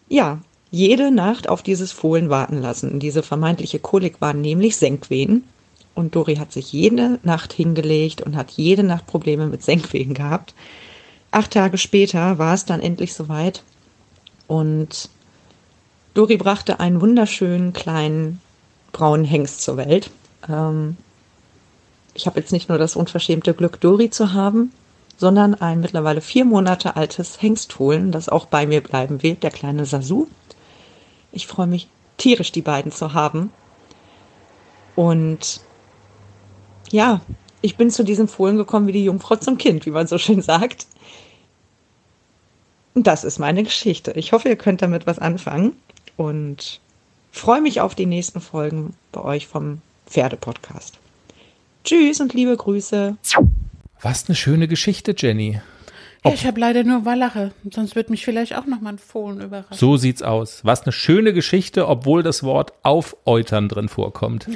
[0.09, 0.39] ja,
[0.71, 2.99] jede Nacht auf dieses Fohlen warten lassen.
[2.99, 5.43] Diese vermeintliche Kolik waren nämlich Senkwehen.
[5.95, 10.53] Und Dori hat sich jede Nacht hingelegt und hat jede Nacht Probleme mit Senkwehen gehabt.
[11.31, 13.63] Acht Tage später war es dann endlich soweit.
[14.45, 15.09] Und
[16.13, 18.41] Dori brachte einen wunderschönen kleinen
[18.91, 20.11] braunen Hengst zur Welt.
[20.47, 20.97] Ähm,
[22.13, 24.71] ich habe jetzt nicht nur das unverschämte Glück, Dori zu haben,
[25.17, 29.85] sondern ein mittlerweile vier Monate altes Hengstfohlen, das auch bei mir bleiben wird, der kleine
[29.85, 30.27] Sasu.
[31.37, 33.51] Ich freue mich tierisch, die beiden zu haben.
[34.95, 35.61] Und
[36.89, 37.21] ja,
[37.61, 40.41] ich bin zu diesem Fohlen gekommen wie die Jungfrau zum Kind, wie man so schön
[40.41, 40.87] sagt.
[42.95, 44.13] Das ist meine Geschichte.
[44.13, 45.73] Ich hoffe, ihr könnt damit was anfangen
[46.15, 46.81] und
[47.31, 50.97] freue mich auf die nächsten Folgen bei euch vom Pferdepodcast.
[51.83, 53.15] Tschüss und liebe Grüße.
[54.01, 55.61] Was eine schöne Geschichte, Jenny.
[56.25, 59.41] Ja, ich habe leider nur Wallache, sonst wird mich vielleicht auch noch mal ein Fohlen
[59.41, 59.77] überraschen.
[59.77, 60.61] So sieht's aus.
[60.63, 64.47] Was eine schöne Geschichte, obwohl das Wort aufäutern drin vorkommt.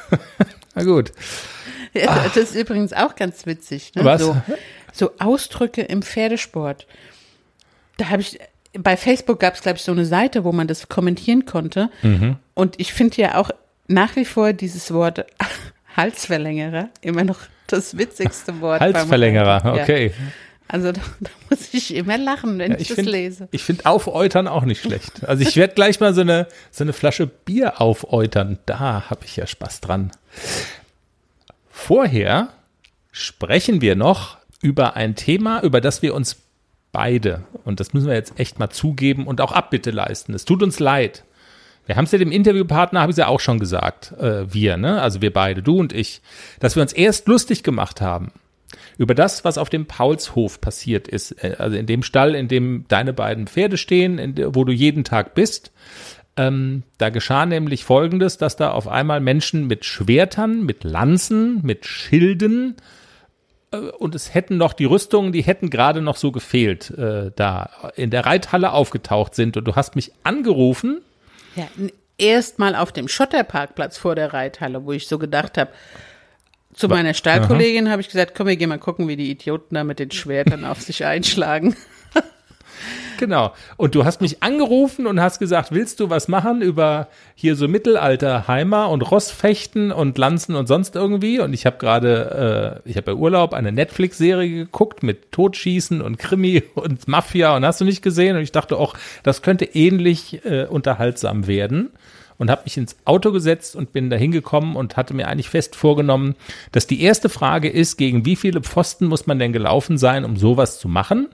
[0.74, 1.12] Na gut.
[1.94, 3.94] Ja, das ist übrigens auch ganz witzig.
[3.94, 4.04] Ne?
[4.04, 4.20] Was?
[4.22, 4.36] So,
[4.92, 6.86] so Ausdrücke im Pferdesport.
[7.96, 8.38] Da habe ich,
[8.74, 11.90] bei Facebook gab es, glaube ich, so eine Seite, wo man das kommentieren konnte.
[12.54, 13.50] Und ich finde ja auch
[13.88, 15.24] nach wie vor dieses Wort
[15.96, 18.80] Halsverlängerer immer noch das witzigste Wort.
[18.80, 19.76] Halsverlängerer, Reiten.
[19.76, 20.10] Ja.
[20.68, 23.48] Also da, da muss ich immer lachen, wenn Ja, ich, ich das finde lese.
[23.50, 25.24] ich find Aufäutern auch nicht schlecht.
[25.26, 28.58] Also ich werde gleich mal so eine, so eine Flasche Bier aufäutern.
[28.66, 30.12] Da habe ich ja Spaß dran.
[31.70, 32.48] Vorher
[33.12, 36.36] sprechen wir noch über ein Thema, über das wir uns
[36.92, 40.34] beide, und das müssen wir jetzt echt mal zugeben und auch Abbitte leisten.
[40.34, 41.24] Es tut uns leid.
[41.86, 45.00] Wir haben es ja dem Interviewpartner, habe ich ja auch schon gesagt, äh, wir, ne?
[45.00, 46.20] also wir beide, du und ich,
[46.60, 48.32] dass wir uns erst lustig gemacht haben
[48.96, 52.84] über das, was auf dem Paulshof passiert ist, äh, also in dem Stall, in dem
[52.88, 55.72] deine beiden Pferde stehen, in wo du jeden Tag bist.
[56.36, 61.84] Ähm, da geschah nämlich Folgendes, dass da auf einmal Menschen mit Schwertern, mit Lanzen, mit
[61.86, 62.76] Schilden
[63.70, 67.70] äh, und es hätten noch die Rüstungen, die hätten gerade noch so gefehlt, äh, da
[67.96, 69.56] in der Reithalle aufgetaucht sind.
[69.56, 71.00] Und du hast mich angerufen.
[71.56, 71.68] Ja,
[72.18, 75.70] erst mal auf dem Schotterparkplatz vor der Reithalle, wo ich so gedacht habe,
[76.74, 79.84] zu meiner Stallkollegin habe ich gesagt, komm, wir gehen mal gucken, wie die Idioten da
[79.84, 81.76] mit den Schwertern auf sich einschlagen.
[83.18, 83.52] Genau.
[83.76, 87.68] Und du hast mich angerufen und hast gesagt, willst du was machen über hier so
[87.68, 91.40] Mittelalterheimer und Rossfechten und Lanzen und sonst irgendwie?
[91.40, 96.18] Und ich habe gerade, äh, ich habe bei Urlaub eine Netflix-Serie geguckt mit Totschießen und
[96.18, 98.36] Krimi und Mafia und hast du nicht gesehen?
[98.36, 101.90] Und ich dachte auch, das könnte ähnlich äh, unterhaltsam werden.
[102.38, 105.74] Und habe mich ins Auto gesetzt und bin da hingekommen und hatte mir eigentlich fest
[105.74, 106.36] vorgenommen,
[106.70, 110.36] dass die erste Frage ist, gegen wie viele Pfosten muss man denn gelaufen sein, um
[110.36, 111.28] sowas zu machen?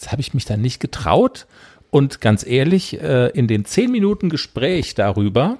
[0.00, 1.46] Das habe ich mich dann nicht getraut.
[1.90, 5.58] Und ganz ehrlich, äh, in den zehn Minuten Gespräch darüber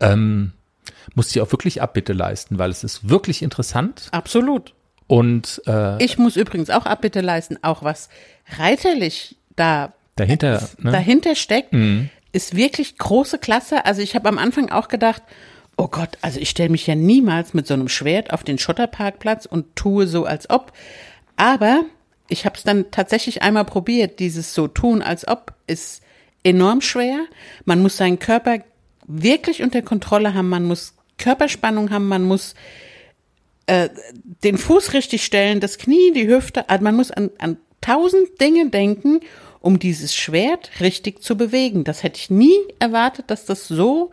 [0.00, 0.52] ähm,
[1.14, 4.08] musste ich auch wirklich Abbitte leisten, weil es ist wirklich interessant.
[4.12, 4.74] Absolut.
[5.06, 8.08] Und äh, Ich muss übrigens auch Abbitte leisten, auch was
[8.58, 10.90] reiterlich da dahinter, ne?
[10.90, 11.72] dahinter steckt,
[12.32, 13.84] ist wirklich große Klasse.
[13.84, 15.22] Also ich habe am Anfang auch gedacht,
[15.76, 19.46] oh Gott, also ich stelle mich ja niemals mit so einem Schwert auf den Schotterparkplatz
[19.46, 20.72] und tue so, als ob.
[21.36, 21.84] Aber
[22.28, 24.18] ich habe es dann tatsächlich einmal probiert.
[24.18, 26.02] Dieses so tun, als ob ist
[26.42, 27.26] enorm schwer.
[27.64, 28.58] Man muss seinen Körper
[29.06, 30.48] wirklich unter Kontrolle haben.
[30.48, 32.08] Man muss Körperspannung haben.
[32.08, 32.54] Man muss
[33.66, 33.88] äh,
[34.44, 36.68] den Fuß richtig stellen, das Knie, die Hüfte.
[36.68, 39.20] Also man muss an, an tausend Dinge denken,
[39.60, 41.84] um dieses Schwert richtig zu bewegen.
[41.84, 44.10] Das hätte ich nie erwartet, dass das so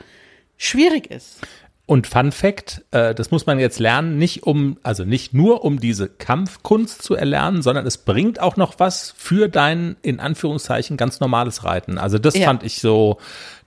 [0.57, 1.39] schwierig ist.
[1.85, 5.81] Und Fun Fact, äh, das muss man jetzt lernen, nicht um, also nicht nur um
[5.81, 11.19] diese Kampfkunst zu erlernen, sondern es bringt auch noch was für dein, in Anführungszeichen, ganz
[11.19, 11.97] normales Reiten.
[11.97, 12.45] Also das Ja.
[12.45, 13.17] fand ich so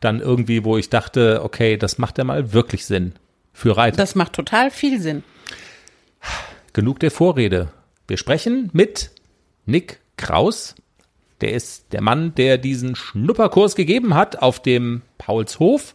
[0.00, 3.12] dann irgendwie, wo ich dachte, okay, das macht ja mal wirklich Sinn
[3.52, 3.98] für Reiter.
[3.98, 5.22] Das macht total viel Sinn.
[6.72, 7.68] Genug der Vorrede.
[8.08, 9.10] Wir sprechen mit
[9.66, 10.74] Nick Kraus.
[11.40, 15.94] Der ist der Mann, der diesen Schnupperkurs gegeben hat auf dem Paulshof.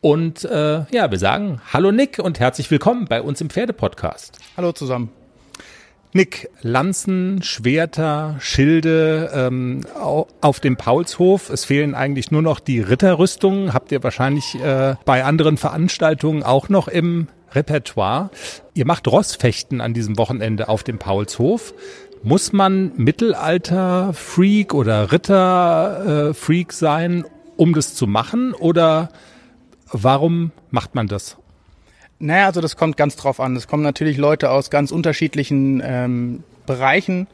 [0.00, 4.38] Und äh, ja, wir sagen Hallo Nick und herzlich willkommen bei uns im Pferdepodcast.
[4.56, 5.10] Hallo zusammen.
[6.12, 11.50] Nick, Lanzen, Schwerter, Schilde ähm, au- auf dem Paulshof.
[11.50, 13.72] Es fehlen eigentlich nur noch die Ritterrüstungen.
[13.74, 18.30] Habt ihr wahrscheinlich äh, bei anderen Veranstaltungen auch noch im Repertoire.
[18.74, 21.74] Ihr macht Rossfechten an diesem Wochenende auf dem Paulshof.
[22.26, 27.24] Muss man Mittelalter-Freak oder Ritter-Freak sein,
[27.56, 28.52] um das zu machen?
[28.52, 29.10] Oder
[29.92, 31.36] warum macht man das?
[32.18, 33.54] Naja, also das kommt ganz drauf an.
[33.54, 37.28] Es kommen natürlich Leute aus ganz unterschiedlichen ähm, Bereichen.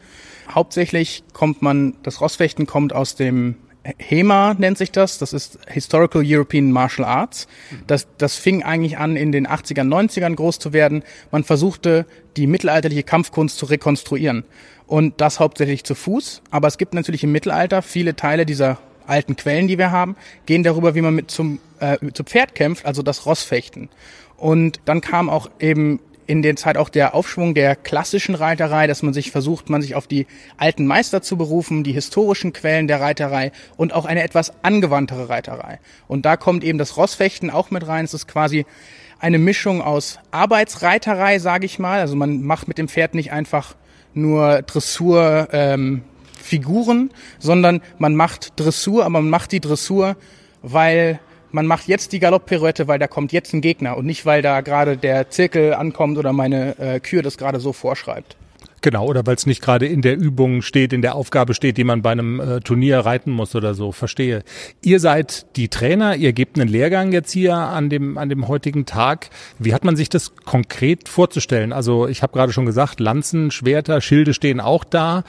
[0.50, 3.54] Hauptsächlich kommt man, das Rossfechten kommt aus dem
[3.98, 5.18] HEMA nennt sich das.
[5.18, 7.48] Das ist Historical European Martial Arts.
[7.86, 11.02] Das, das fing eigentlich an, in den 80ern, 90ern groß zu werden.
[11.30, 14.44] Man versuchte, die mittelalterliche Kampfkunst zu rekonstruieren.
[14.86, 16.42] Und das hauptsächlich zu Fuß.
[16.50, 20.16] Aber es gibt natürlich im Mittelalter viele Teile dieser alten Quellen, die wir haben,
[20.46, 23.88] gehen darüber, wie man mit zum, äh, zu Pferd kämpft, also das Rossfechten.
[24.36, 29.02] Und dann kam auch eben in der Zeit auch der Aufschwung der klassischen Reiterei, dass
[29.02, 33.00] man sich versucht, man sich auf die alten Meister zu berufen, die historischen Quellen der
[33.00, 35.80] Reiterei und auch eine etwas angewandtere Reiterei.
[36.08, 38.04] Und da kommt eben das Rossfechten auch mit rein.
[38.04, 38.66] Es ist quasi
[39.18, 42.00] eine Mischung aus Arbeitsreiterei, sage ich mal.
[42.00, 43.76] Also man macht mit dem Pferd nicht einfach
[44.14, 46.02] nur Dressur, ähm,
[46.42, 50.16] Figuren, sondern man macht Dressur, aber man macht die Dressur,
[50.60, 51.20] weil
[51.52, 54.60] man macht jetzt die Galopppirouette, weil da kommt jetzt ein Gegner und nicht, weil da
[54.60, 58.36] gerade der Zirkel ankommt oder meine äh, Kür das gerade so vorschreibt.
[58.82, 61.84] Genau, oder weil es nicht gerade in der Übung steht, in der Aufgabe steht, die
[61.84, 63.92] man bei einem äh, Turnier reiten muss oder so.
[63.92, 64.42] Verstehe.
[64.82, 68.84] Ihr seid die Trainer, ihr gebt einen Lehrgang jetzt hier an dem an dem heutigen
[68.84, 69.30] Tag.
[69.60, 71.72] Wie hat man sich das konkret vorzustellen?
[71.72, 75.22] Also ich habe gerade schon gesagt, Lanzen, Schwerter, Schilde stehen auch da.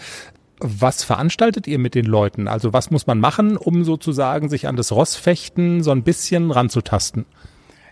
[0.65, 2.47] Was veranstaltet ihr mit den Leuten?
[2.47, 7.25] Also was muss man machen, um sozusagen sich an das Rossfechten so ein bisschen ranzutasten?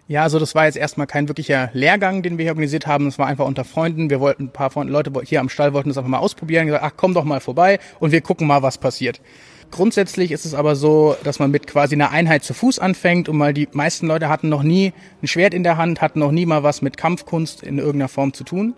[0.08, 3.06] Ja, also das war jetzt erstmal kein wirklicher Lehrgang, den wir hier organisiert haben.
[3.06, 4.10] Das war einfach unter Freunden.
[4.10, 6.66] Wir wollten ein paar Freunde, Leute hier am Stall wollten das einfach mal ausprobieren.
[6.66, 9.20] Gesagt, ach komm doch mal vorbei und wir gucken mal, was passiert.
[9.70, 13.36] Grundsätzlich ist es aber so, dass man mit quasi einer Einheit zu Fuß anfängt und
[13.36, 16.46] mal die meisten Leute hatten noch nie ein Schwert in der Hand, hatten noch nie
[16.46, 18.76] mal was mit Kampfkunst in irgendeiner Form zu tun.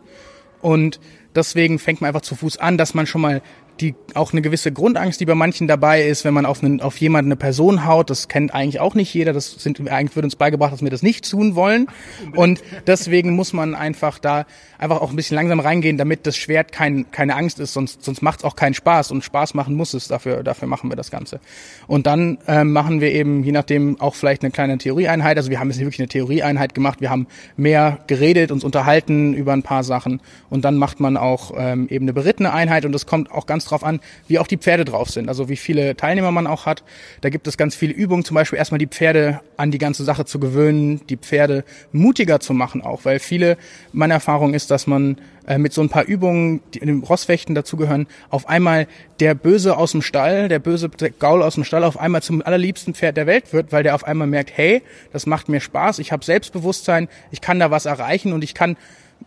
[0.64, 1.00] Und
[1.36, 3.41] deswegen fängt man einfach zu Fuß an, dass man schon mal
[3.80, 6.97] die auch eine gewisse Grundangst, die bei manchen dabei ist, wenn man auf, einen, auf
[6.97, 8.09] jemanden eine Person haut.
[8.09, 9.34] Das kennt eigentlich auch nicht jeder.
[9.34, 11.88] Das sind eigentlich wird uns beigebracht, dass wir das nicht tun wollen.
[12.36, 14.45] Und deswegen muss man einfach da
[14.78, 17.74] einfach auch ein bisschen langsam reingehen, damit das Schwert kein, keine Angst ist.
[17.74, 19.11] Sonst, sonst macht es auch keinen Spaß.
[19.11, 20.07] Und Spaß machen muss es.
[20.07, 21.39] Dafür, dafür machen wir das Ganze.
[21.88, 25.38] Und dann ähm, machen wir eben, je nachdem, auch vielleicht eine kleine Theorieeinheit.
[25.38, 27.01] Also wir haben jetzt wirklich eine Theorieeinheit gemacht.
[27.01, 30.21] Wir haben mehr geredet, uns unterhalten über ein paar Sachen.
[30.49, 32.86] Und dann macht man auch ähm, eben eine berittene Einheit.
[32.86, 35.30] Und das kommt auch ganz drauf an, wie auch die Pferde drauf sind.
[35.30, 36.84] Also wie viele Teilnehmer man auch hat.
[37.22, 40.26] Da gibt es ganz viele Übungen, zum Beispiel erstmal die Pferde an die ganze Sache
[40.26, 43.57] zu gewöhnen, die Pferde mutiger zu machen auch, weil viele,
[43.91, 47.53] meine Erfahrung ist, dass man äh, mit so ein paar Übungen, die in dem Rossfechten
[47.53, 48.88] dazugehören, auf einmal
[49.20, 50.89] der Böse aus dem Stall, der böse
[51.20, 54.05] Gaul aus dem Stall auf einmal zum allerliebsten Pferd der Welt wird, weil der auf
[54.05, 58.34] einmal merkt, hey, das macht mir Spaß, ich habe Selbstbewusstsein, ich kann da was erreichen
[58.34, 58.78] und ich kann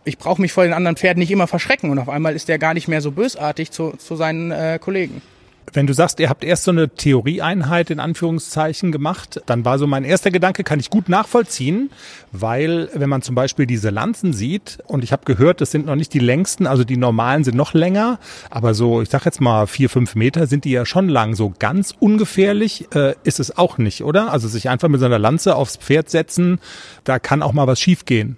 [0.03, 2.59] ich brauche mich vor den anderen Pferden nicht immer verschrecken und auf einmal ist der
[2.59, 5.21] gar nicht mehr so bösartig zu, zu seinen äh, Kollegen.
[5.73, 9.85] Wenn du sagst, ihr habt erst so eine Theorieeinheit in Anführungszeichen gemacht, dann war so
[9.85, 11.89] mein erster Gedanke, kann ich gut nachvollziehen,
[12.31, 15.95] weil wenn man zum Beispiel diese Lanzen sieht, und ich habe gehört, das sind noch
[15.95, 18.17] nicht die längsten, also die normalen sind noch länger,
[18.49, 21.35] aber so, ich sag jetzt mal vier, fünf Meter sind die ja schon lang.
[21.35, 24.31] So ganz ungefährlich äh, ist es auch nicht, oder?
[24.31, 26.59] Also sich einfach mit so einer Lanze aufs Pferd setzen,
[27.03, 28.37] da kann auch mal was schiefgehen.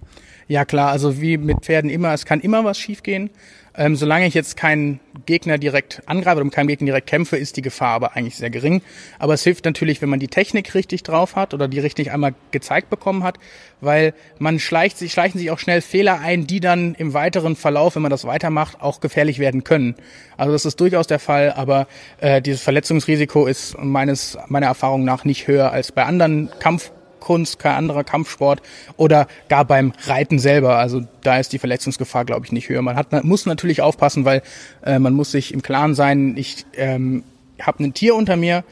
[0.49, 3.29] Ja klar, also wie mit Pferden immer, es kann immer was schiefgehen.
[3.77, 7.55] Ähm, solange ich jetzt keinen Gegner direkt angreife oder mit keinem Gegner direkt kämpfe, ist
[7.55, 8.81] die Gefahr aber eigentlich sehr gering.
[9.19, 12.33] Aber es hilft natürlich, wenn man die Technik richtig drauf hat oder die richtig einmal
[12.49, 13.37] gezeigt bekommen hat,
[13.79, 17.93] weil man schleicht sich, schleichen sich auch schnell Fehler ein, die dann im weiteren Verlauf,
[17.93, 19.93] wenn man das weitermacht, auch gefährlich werden können.
[20.35, 21.87] Also das ist durchaus der Fall, aber
[22.21, 27.59] äh, dieses Verletzungsrisiko ist meines meiner Erfahrung nach nicht höher als bei anderen Kampf Kampfkunst,
[27.59, 28.61] kein anderer Kampfsport
[28.97, 30.77] oder gar beim Reiten selber.
[30.77, 32.81] Also da ist die Verletzungsgefahr, glaube ich, nicht höher.
[32.81, 34.41] Man hat, man muss natürlich aufpassen, weil
[34.83, 37.23] äh, man muss sich im Klaren sein, ich ähm,
[37.61, 38.63] habe ein Tier unter mir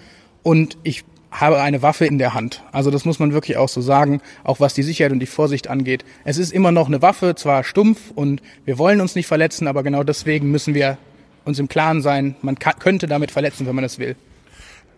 [0.43, 2.63] und ich habe eine Waffe in der Hand.
[2.71, 5.67] Also das muss man wirklich auch so sagen, auch was die Sicherheit und die Vorsicht
[5.67, 6.05] angeht.
[6.23, 9.83] Es ist immer noch eine Waffe, zwar stumpf und wir wollen uns nicht verletzen, aber
[9.83, 10.97] genau deswegen müssen wir
[11.43, 14.15] uns im Klaren sein, man könnte damit verletzen, wenn man es will.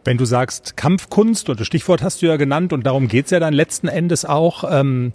[0.03, 3.39] Wenn du sagst Kampfkunst, und das Stichwort hast du ja genannt, und darum geht's ja
[3.39, 5.11] dann letzten Endes auch, ähm,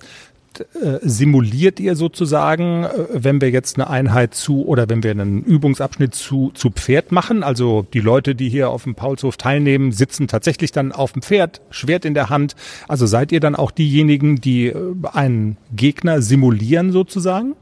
[0.58, 5.42] äh, simuliert ihr sozusagen, äh, wenn wir jetzt eine Einheit zu oder wenn wir einen
[5.42, 7.42] Übungsabschnitt zu, zu Pferd machen?
[7.42, 11.60] Also die Leute, die hier auf dem Paulshof teilnehmen, sitzen tatsächlich dann auf dem Pferd,
[11.70, 12.54] Schwert in der Hand.
[12.86, 17.56] Also seid ihr dann auch diejenigen, die äh, einen Gegner simulieren sozusagen?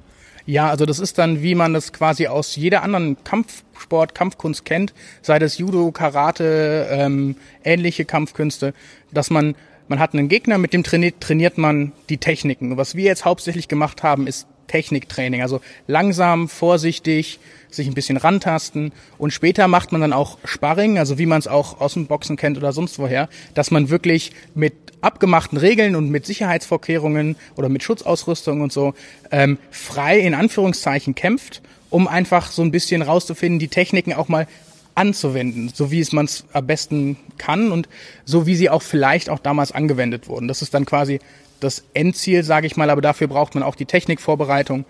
[0.47, 4.93] Ja, also das ist dann, wie man das quasi aus jeder anderen Kampfsport, Kampfkunst kennt,
[5.23, 8.75] sei das Judo, Karate, ähm, ähnliche Kampfkünste,
[9.13, 9.55] dass man
[9.89, 12.79] man hat einen Gegner, mit dem trainiert, trainiert man die Techniken.
[12.79, 15.43] Was wir jetzt hauptsächlich gemacht haben, ist Techniktraining.
[15.43, 17.39] Also langsam, vorsichtig,
[17.71, 21.49] sich ein bisschen rantasten und später macht man dann auch Sparring, also wie man es
[21.49, 26.11] auch aus dem Boxen kennt oder sonst woher, dass man wirklich mit abgemachten Regeln und
[26.11, 28.95] mit Sicherheitsvorkehrungen oder mit Schutzausrüstung und so
[29.31, 34.47] ähm, frei in Anführungszeichen kämpft, um einfach so ein bisschen rauszufinden, die Techniken auch mal
[34.95, 37.89] anzuwenden, so wie es man es am besten kann und
[38.25, 40.49] so wie sie auch vielleicht auch damals angewendet wurden.
[40.49, 41.19] Das ist dann quasi
[41.63, 44.85] das Endziel, sage ich mal, aber dafür braucht man auch die Technikvorbereitung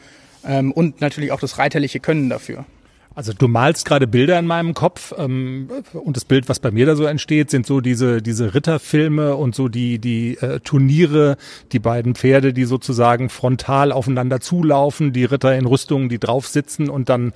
[0.44, 2.64] ähm, und natürlich auch das reiterliche Können dafür.
[3.14, 6.86] Also du malst gerade Bilder in meinem Kopf ähm, und das Bild, was bei mir
[6.86, 11.36] da so entsteht, sind so diese diese Ritterfilme und so die die äh, Turniere,
[11.72, 16.88] die beiden Pferde, die sozusagen frontal aufeinander zulaufen, die Ritter in Rüstungen, die drauf sitzen
[16.88, 17.34] und dann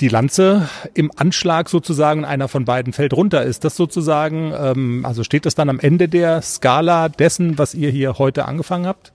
[0.00, 3.42] die Lanze im Anschlag sozusagen einer von beiden fällt runter.
[3.42, 7.90] Ist das sozusagen, ähm, also steht das dann am Ende der Skala dessen, was ihr
[7.90, 9.12] hier heute angefangen habt?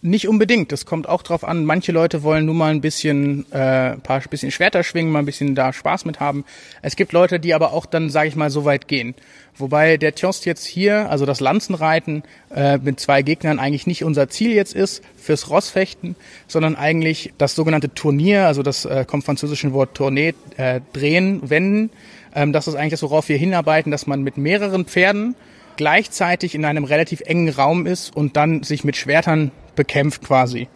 [0.00, 0.70] Nicht unbedingt.
[0.70, 1.64] Das kommt auch drauf an.
[1.64, 5.56] Manche Leute wollen nur mal ein bisschen, äh, paar bisschen Schwerter schwingen, mal ein bisschen
[5.56, 6.44] da Spaß mit haben.
[6.82, 9.16] Es gibt Leute, die aber auch dann, sage ich mal, so weit gehen.
[9.56, 12.22] Wobei der Tjost jetzt hier, also das Lanzenreiten
[12.54, 16.14] äh, mit zwei Gegnern eigentlich nicht unser Ziel jetzt ist fürs Rossfechten,
[16.46, 21.90] sondern eigentlich das sogenannte Turnier, also das äh, kommt französischen Wort Tournee, äh, drehen, wenden.
[22.36, 25.34] Ähm, das ist eigentlich das, worauf wir hinarbeiten, dass man mit mehreren Pferden
[25.76, 30.68] gleichzeitig in einem relativ engen Raum ist und dann sich mit Schwertern bekämpft quasi.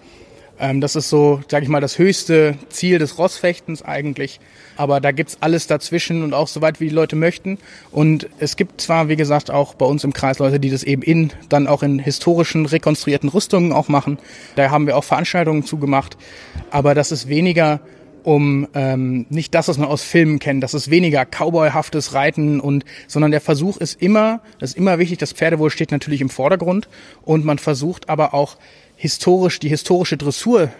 [0.62, 4.38] Ähm, das ist so, sage ich mal, das höchste Ziel des Rossfechtens eigentlich.
[4.76, 7.58] Aber da gibt's alles dazwischen und auch so weit, wie die Leute möchten.
[7.90, 11.02] Und es gibt zwar, wie gesagt, auch bei uns im Kreis Leute, die das eben
[11.02, 14.18] in, dann auch in historischen, rekonstruierten Rüstungen auch machen.
[14.54, 16.16] Da haben wir auch Veranstaltungen zugemacht.
[16.70, 17.80] Aber das ist weniger
[18.24, 20.62] um ähm, nicht das, was man aus Filmen kennt.
[20.62, 25.18] Das ist weniger Cowboyhaftes Reiten und, sondern der Versuch ist immer, das ist immer wichtig,
[25.18, 26.88] das Pferdewohl steht natürlich im Vordergrund
[27.22, 28.56] und man versucht aber auch
[28.96, 30.70] historisch, die historische Dressur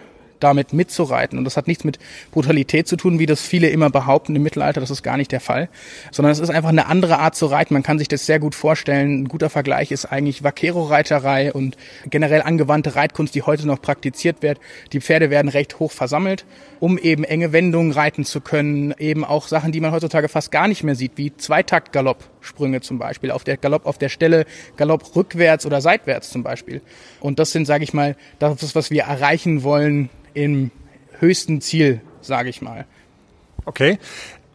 [0.43, 1.37] damit mitzureiten.
[1.37, 1.99] Und das hat nichts mit
[2.31, 4.81] Brutalität zu tun, wie das viele immer behaupten im Mittelalter.
[4.81, 5.69] Das ist gar nicht der Fall.
[6.11, 7.73] Sondern es ist einfach eine andere Art zu reiten.
[7.73, 9.23] Man kann sich das sehr gut vorstellen.
[9.23, 11.77] Ein guter Vergleich ist eigentlich Vaquero-Reiterei und
[12.09, 14.59] generell angewandte Reitkunst, die heute noch praktiziert wird.
[14.91, 16.45] Die Pferde werden recht hoch versammelt,
[16.79, 18.93] um eben enge Wendungen reiten zu können.
[18.97, 23.31] Eben auch Sachen, die man heutzutage fast gar nicht mehr sieht, wie Zweitakt-Galoppsprünge zum Beispiel.
[23.31, 26.81] Auf der Galopp auf der Stelle, Galopp rückwärts oder seitwärts zum Beispiel.
[27.19, 30.71] Und das sind, sage ich mal, das was wir erreichen wollen im
[31.19, 32.85] höchsten Ziel, sage ich mal.
[33.65, 33.97] Okay.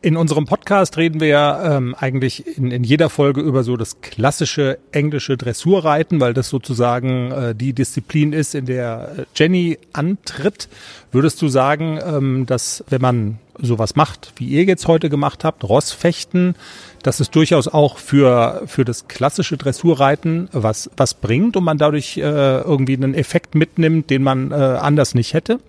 [0.01, 4.01] In unserem Podcast reden wir ja ähm, eigentlich in, in jeder Folge über so das
[4.01, 10.69] klassische englische Dressurreiten, weil das sozusagen äh, die Disziplin ist, in der äh, Jenny antritt.
[11.11, 15.65] Würdest du sagen, ähm, dass wenn man sowas macht, wie ihr jetzt heute gemacht habt,
[15.65, 16.55] Rossfechten,
[17.03, 22.17] dass es durchaus auch für, für das klassische Dressurreiten was, was bringt und man dadurch
[22.17, 25.61] äh, irgendwie einen Effekt mitnimmt, den man äh, anders nicht hätte?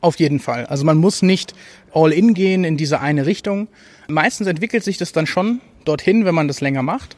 [0.00, 0.66] Auf jeden Fall.
[0.66, 1.54] Also man muss nicht
[1.92, 3.68] all in gehen in diese eine Richtung.
[4.08, 7.16] Meistens entwickelt sich das dann schon dorthin, wenn man das länger macht.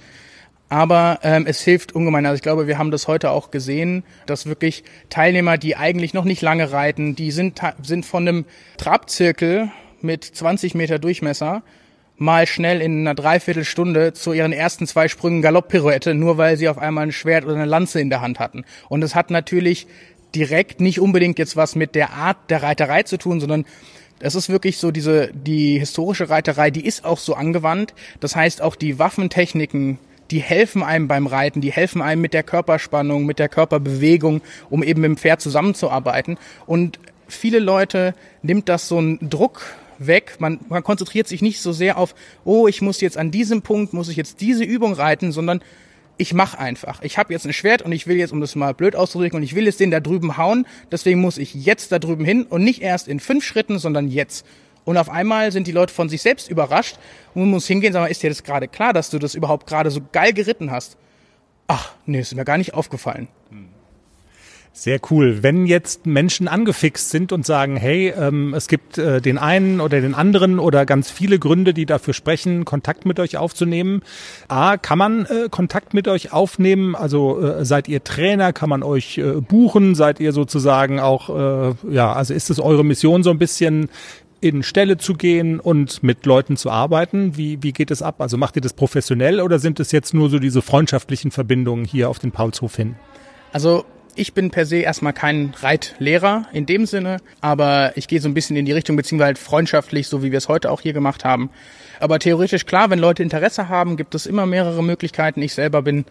[0.69, 2.25] Aber ähm, es hilft ungemein.
[2.25, 6.25] Also ich glaube, wir haben das heute auch gesehen, dass wirklich Teilnehmer, die eigentlich noch
[6.25, 8.45] nicht lange reiten, die sind, sind von einem
[8.79, 11.63] Trabzirkel mit 20 Meter Durchmesser
[12.17, 16.79] mal schnell in einer Dreiviertelstunde zu ihren ersten zwei Sprüngen Galopppirouette, nur weil sie auf
[16.79, 18.65] einmal ein Schwert oder eine Lanze in der Hand hatten.
[18.89, 19.87] Und es hat natürlich
[20.35, 23.65] direkt nicht unbedingt jetzt was mit der Art der Reiterei zu tun, sondern
[24.21, 27.93] es ist wirklich so diese, die historische Reiterei, die ist auch so angewandt.
[28.21, 29.99] Das heißt, auch die Waffentechniken,
[30.31, 34.41] die helfen einem beim Reiten, die helfen einem mit der Körperspannung, mit der Körperbewegung,
[34.71, 36.39] um eben mit dem Pferd zusammenzuarbeiten.
[36.67, 39.63] Und viele Leute nimmt das so einen Druck
[39.99, 40.37] weg.
[40.39, 42.15] Man, man konzentriert sich nicht so sehr auf,
[42.45, 45.63] oh, ich muss jetzt an diesem Punkt, muss ich jetzt diese Übung reiten, sondern
[46.19, 47.03] ich mache einfach.
[47.03, 49.43] Ich habe jetzt ein Schwert und ich will jetzt, um das mal blöd auszudrücken, und
[49.43, 50.67] ich will jetzt den da drüben hauen.
[50.91, 54.47] Deswegen muss ich jetzt da drüben hin und nicht erst in fünf Schritten, sondern jetzt.
[54.85, 56.97] Und auf einmal sind die Leute von sich selbst überrascht
[57.35, 59.67] und man muss hingehen und sagen, ist dir das gerade klar, dass du das überhaupt
[59.67, 60.97] gerade so geil geritten hast?
[61.69, 63.29] Ach, nee, ist mir gar nicht aufgefallen.
[63.51, 63.69] Hm.
[64.75, 65.43] Sehr cool.
[65.43, 70.01] Wenn jetzt Menschen angefixt sind und sagen, hey, ähm, es gibt äh, den einen oder
[70.01, 74.01] den anderen oder ganz viele Gründe, die dafür sprechen, Kontakt mit euch aufzunehmen.
[74.49, 76.97] A, kann man äh, Kontakt mit euch aufnehmen?
[76.97, 78.55] Also äh, seid ihr Trainer?
[78.55, 79.95] Kann man euch äh, buchen?
[79.95, 83.91] Seid ihr sozusagen auch, äh, ja, also ist es eure Mission so ein bisschen
[84.41, 87.37] in Stelle zu gehen und mit Leuten zu arbeiten?
[87.37, 88.23] Wie, wie geht es ab?
[88.23, 92.09] Also macht ihr das professionell oder sind es jetzt nur so diese freundschaftlichen Verbindungen hier
[92.09, 92.97] auf den Paulshof hin?
[93.53, 93.85] Also
[94.15, 98.35] ich bin per se erstmal kein Reitlehrer in dem Sinne, aber ich gehe so ein
[98.35, 101.25] bisschen in die Richtung, beziehungsweise halt freundschaftlich, so wie wir es heute auch hier gemacht
[101.25, 101.51] haben.
[102.01, 105.41] Aber theoretisch klar, wenn Leute Interesse haben, gibt es immer mehrere Möglichkeiten.
[105.41, 106.05] Ich selber bin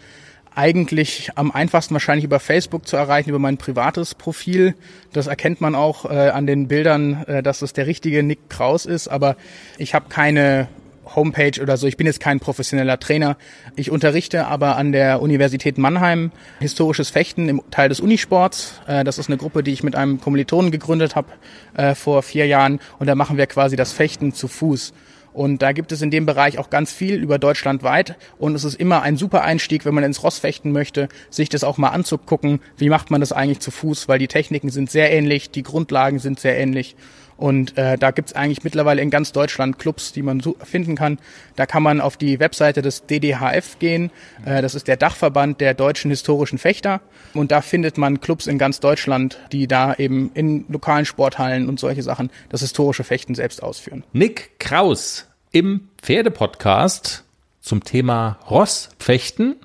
[0.54, 4.76] eigentlich am einfachsten wahrscheinlich über Facebook zu erreichen, über mein privates Profil.
[5.14, 8.86] Das erkennt man auch äh, an den Bildern, äh, dass es der richtige Nick Kraus
[8.86, 9.38] ist, aber
[9.78, 10.68] ich habe keine
[11.16, 11.88] Homepage oder so.
[11.88, 13.38] Ich bin jetzt kein professioneller Trainer.
[13.76, 18.82] Ich unterrichte aber an der Universität Mannheim historisches Fechten im Teil des Unisports.
[18.88, 21.30] Äh, das ist eine Gruppe, die ich mit einem Kommilitonen gegründet habe
[21.76, 22.80] äh, vor vier Jahren.
[22.99, 24.93] Und da machen wir quasi das Fechten zu Fuß.
[25.34, 28.16] Und da gibt es in dem Bereich auch ganz viel über Deutschland weit.
[28.38, 31.64] Und es ist immer ein super Einstieg, wenn man ins Ross fechten möchte, sich das
[31.64, 32.59] auch mal anzugucken.
[32.78, 34.07] Wie macht man das eigentlich zu Fuß?
[34.07, 36.95] Weil die Techniken sind sehr ähnlich, die Grundlagen sind sehr ähnlich.
[37.42, 41.18] Und äh, da gibt's eigentlich mittlerweile in ganz Deutschland Clubs, die man so finden kann.
[41.56, 44.12] Da kann man auf die Webseite des DDHF gehen.
[44.46, 47.02] Äh, das ist der Dachverband der deutschen historischen Fechter.
[47.34, 51.80] Und da findet man Clubs in ganz Deutschland, die da eben in lokalen Sporthallen und
[51.80, 54.04] solche Sachen das historische Fechten selbst ausführen.
[54.14, 57.24] Nick Kraus im Pferdepodcast
[57.60, 59.56] zum Thema Rossfechten.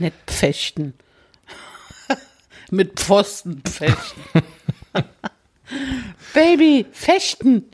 [0.00, 0.94] Nicht Pfechten.
[2.72, 4.42] Mit Pfosten fechten.
[6.34, 7.64] Baby, fechten.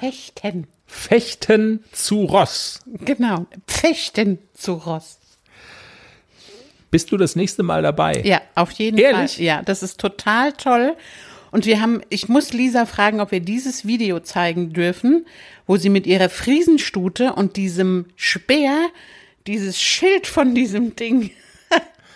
[0.00, 0.66] Fechten.
[0.86, 2.80] Fechten zu Ross.
[3.04, 5.18] Genau, fechten zu Ross.
[6.90, 8.22] Bist du das nächste Mal dabei?
[8.24, 9.36] Ja, auf jeden Ehrlich?
[9.36, 9.44] Fall.
[9.44, 10.96] Ja, das ist total toll.
[11.50, 15.26] Und wir haben, ich muss Lisa fragen, ob wir dieses Video zeigen dürfen,
[15.66, 18.88] wo sie mit ihrer Friesenstute und diesem Speer
[19.46, 21.30] dieses Schild von diesem Ding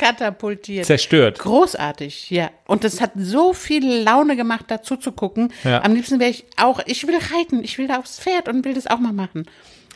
[0.00, 0.86] katapultiert.
[0.86, 1.38] Zerstört.
[1.38, 2.50] Großartig, ja.
[2.66, 5.52] Und das hat so viel Laune gemacht, dazu zu gucken.
[5.64, 5.82] Ja.
[5.84, 8.74] Am liebsten wäre ich auch, ich will reiten, ich will da aufs Pferd und will
[8.74, 9.44] das auch mal machen.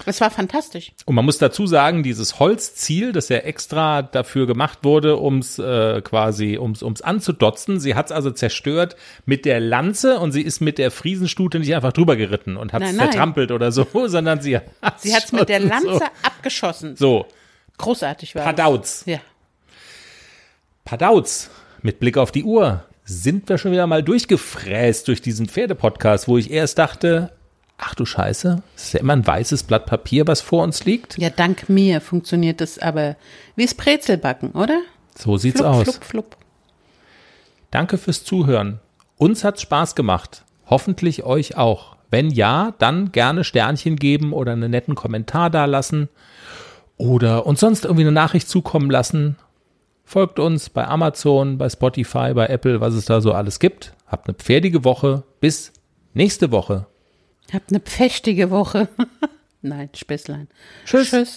[0.07, 0.91] Das war fantastisch.
[1.07, 6.03] Und man muss dazu sagen, dieses Holzziel, das ja extra dafür gemacht wurde, ums äh,
[6.03, 10.61] quasi, ums, ums anzudotzen, sie hat es also zerstört mit der Lanze und sie ist
[10.61, 13.11] mit der Friesenstute nicht einfach drüber geritten und hat es Nein, nein.
[13.13, 14.65] zertrampelt oder so, sondern sie hat
[14.99, 16.97] Sie hat es mit der Lanze so, abgeschossen.
[16.97, 17.27] so
[17.79, 19.05] Großartig war Padauz.
[19.05, 19.07] das.
[19.07, 19.21] Ja.
[20.85, 21.49] Padauz,
[21.80, 26.37] mit Blick auf die Uhr, sind wir schon wieder mal durchgefräst durch diesen Pferdepodcast, wo
[26.37, 27.32] ich erst dachte,
[27.78, 31.16] ach du Scheiße, es ist ja immer ein weißes Blatt Papier, was vor uns liegt.
[31.16, 33.16] Ja, dank mir funktioniert das aber
[33.57, 34.78] wie das Brezelbacken, oder?
[35.16, 35.82] So sieht's Flupp, aus.
[35.85, 36.37] flupp, flupp.
[37.70, 38.80] Danke fürs Zuhören.
[39.16, 40.45] Uns hat's Spaß gemacht.
[40.66, 41.97] Hoffentlich euch auch.
[42.11, 46.11] Wenn ja, dann gerne Sternchen geben oder einen netten Kommentar dalassen
[46.99, 49.37] oder uns sonst irgendwie eine Nachricht zukommen lassen.
[50.05, 53.95] Folgt uns bei Amazon, bei Spotify, bei Apple, was es da so alles gibt.
[54.07, 55.25] Habt eine pferdige Woche.
[55.41, 55.73] Bis
[56.13, 56.87] nächste Woche.
[57.53, 58.89] Habt eine pfächtige Woche.
[59.63, 60.49] Nein, Späßlein.
[60.85, 61.11] Tschüss.
[61.11, 61.33] Tschüss.